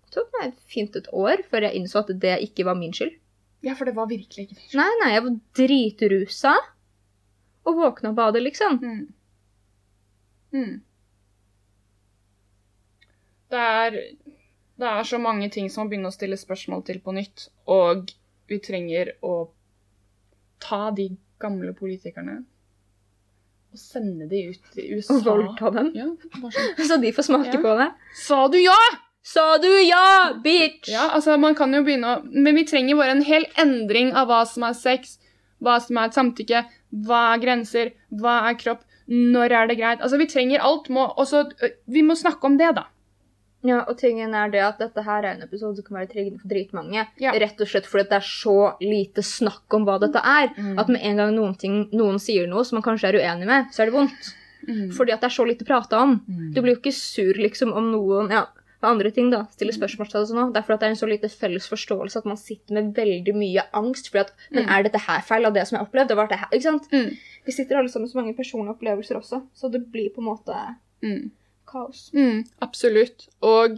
[0.08, 3.18] Det tok meg fint et år før jeg innså at det ikke var min skyld.
[3.64, 4.74] Ja, for det var virkelig ikke det.
[4.76, 6.56] Nei, nei, jeg var dritrusa
[7.66, 8.80] og våkna opp av det, liksom.
[8.80, 9.14] Mm.
[10.54, 10.82] Mm.
[13.50, 13.92] Det er
[14.80, 18.10] Det er så mange ting som må begynne å stille spørsmål til på nytt, og
[18.50, 19.50] vi trenger å
[20.60, 21.12] ta de
[21.44, 22.40] gamle politikerne
[23.74, 25.16] og sende de ut i USA.
[25.16, 25.88] Og voldta dem.
[25.98, 26.06] Ja,
[26.44, 26.76] sånn.
[26.90, 27.62] Så de får smake Ja.
[27.64, 27.90] på det.
[28.26, 28.78] Sa du ja?!
[29.26, 30.90] Sa du ja, bitch?
[30.92, 34.28] Ja, altså man kan jo begynne å Men vi trenger bare en hel endring av
[34.28, 35.14] hva som er sex,
[35.64, 36.60] hva som er et samtykke,
[37.08, 40.04] hva er grenser, hva er kropp, når er det greit?
[40.04, 40.90] Altså vi trenger alt.
[40.92, 41.46] Må, også,
[41.88, 42.84] vi må snakke om det, da.
[43.64, 46.42] Ja, og tingen er det at dette her er en episode som kan være triggende
[46.42, 47.06] for dritmange.
[47.24, 47.32] Ja.
[47.32, 50.50] Rett og slett fordi det er så lite snakk om hva dette er.
[50.58, 50.74] Mm.
[50.80, 53.70] At med en gang noen, ting, noen sier noe som man kanskje er uenig med,
[53.72, 54.34] så er det vondt.
[54.68, 54.92] Mm.
[54.96, 56.18] Fordi at det er så lite prata om.
[56.28, 56.52] Mm.
[56.56, 58.46] Du blir jo ikke sur liksom om noen ja,
[58.84, 60.52] andre ting da, stiller spørsmål til sånn.
[60.52, 62.90] Det er fordi at det er en så lite felles forståelse at man sitter med
[62.96, 64.10] veldig mye angst.
[64.12, 64.72] Fordi at, Men Mm.
[64.76, 66.08] er dette her feil av det som jeg har opplevd?
[66.12, 66.92] Det var det her, ikke sant?
[66.92, 67.16] Mm.
[67.46, 70.28] Vi sitter alle sammen med så mange personlige opplevelser også, så det blir på en
[70.32, 71.32] måte Mm.
[71.74, 72.06] Kaos.
[72.16, 73.26] Mm, absolutt.
[73.44, 73.78] Og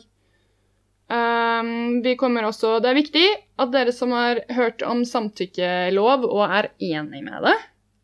[1.09, 3.25] um, vi kommer også Det er viktig
[3.63, 7.55] at dere som har hørt om samtykkelov og er enig med det,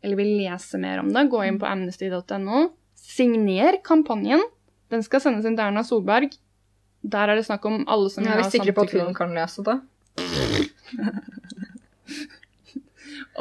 [0.02, 2.64] eller vil lese mer om det, gå inn på amnesty.no.
[3.02, 4.42] Signer kampanjen.
[4.92, 6.32] Den skal sendes inn til Erna Solberg.
[7.02, 8.44] Der er det snakk om alle som Jeg samtykkelov.
[8.44, 9.78] er vi sikre på at hun kan lese det.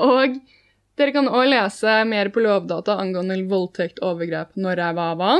[0.02, 0.38] Og
[1.00, 5.34] dere kan òg lese mer på Lovdata angående voldtekt, overgrep, når jeg var hva.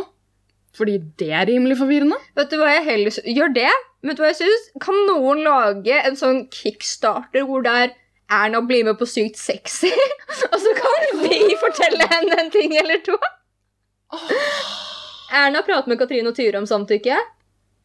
[0.78, 2.20] Fordi det er rimelig forvirrende.
[2.38, 3.72] Vet du hva jeg heller Gjør det?
[4.08, 4.70] Vet du hva jeg synes?
[4.84, 7.98] Kan noen lage en sånn kickstarter hvor det er
[8.32, 9.92] Erna blir med på Sykt sexy?
[10.52, 13.18] Og så kan vi fortelle henne en ting eller to?
[15.32, 17.20] Erna prater med Katrine og Tyre om samtykke.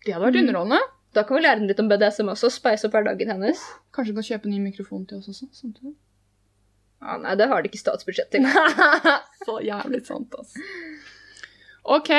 [0.07, 0.81] Det hadde vært underholdende.
[1.17, 2.51] Da kan vi lære henne litt om BDSM også.
[2.55, 3.63] Spice opp hverdagen hennes.
[3.95, 5.49] Kanskje du kan kjøpe ny mikrofon til oss også?
[5.57, 5.95] samtidig?
[7.03, 8.47] Ah, nei, det har de ikke statsbudsjett til.
[9.47, 10.63] Så jævlig sant, altså.
[11.97, 12.13] OK.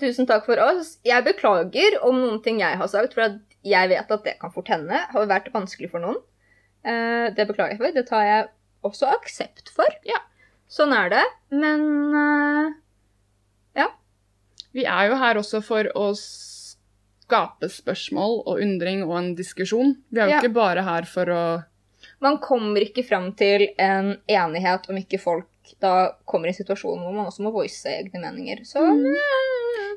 [0.00, 0.94] Tusen takk for oss.
[1.04, 4.50] Jeg beklager om noen ting jeg har sagt, for at jeg vet at det kan
[4.54, 6.16] fort hende har vært vanskelig for noen.
[6.84, 7.92] Eh, det beklager jeg for.
[7.94, 8.46] Det tar jeg
[8.88, 9.86] også aksept for.
[10.08, 10.18] Ja.
[10.72, 11.24] Sånn er det.
[11.52, 11.84] Men
[13.76, 13.90] ja.
[14.72, 19.96] Vi er jo her også for å skape spørsmål og undring og en diskusjon.
[20.10, 20.40] Vi er jo Ja.
[20.40, 21.44] ikke bare her for å
[22.22, 25.46] man kommer ikke fram til en enighet om ikke folk
[25.80, 28.64] da kommer i en situasjon hvor man også må voice egne meninger.
[28.66, 28.78] Så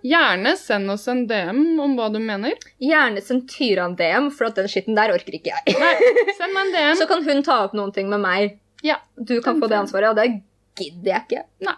[0.04, 2.58] Gjerne send oss en DM om hva du mener.
[2.82, 5.78] gjerne send Tyra en DM, for at den skitten der orker ikke jeg.
[5.80, 5.94] Nei,
[6.38, 6.98] send meg en DM.
[7.02, 8.58] Så kan hun ta opp noen ting med meg.
[8.86, 9.00] Ja.
[9.16, 10.42] Du kan få det ansvaret, og det
[10.80, 11.46] gidder jeg ikke.
[11.66, 11.78] Nei.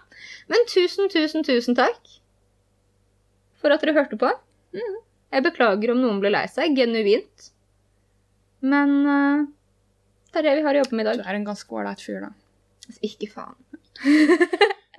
[0.51, 2.18] Men tusen, tusen, tusen takk
[3.61, 4.30] for at dere hørte på.
[4.78, 4.97] Mm.
[5.36, 6.76] Jeg beklager om noen ble lei seg.
[6.78, 7.49] Genuint.
[8.65, 9.45] Men uh,
[10.32, 11.22] det er det vi har å jobbe med i dag.
[11.22, 12.32] Du er en ganske ålreit fyr, da.
[13.03, 13.57] Ikke faen.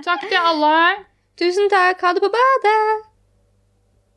[0.05, 0.75] Takk til alle.
[1.41, 2.03] Tusen takk.
[2.03, 3.08] Ha det på badet.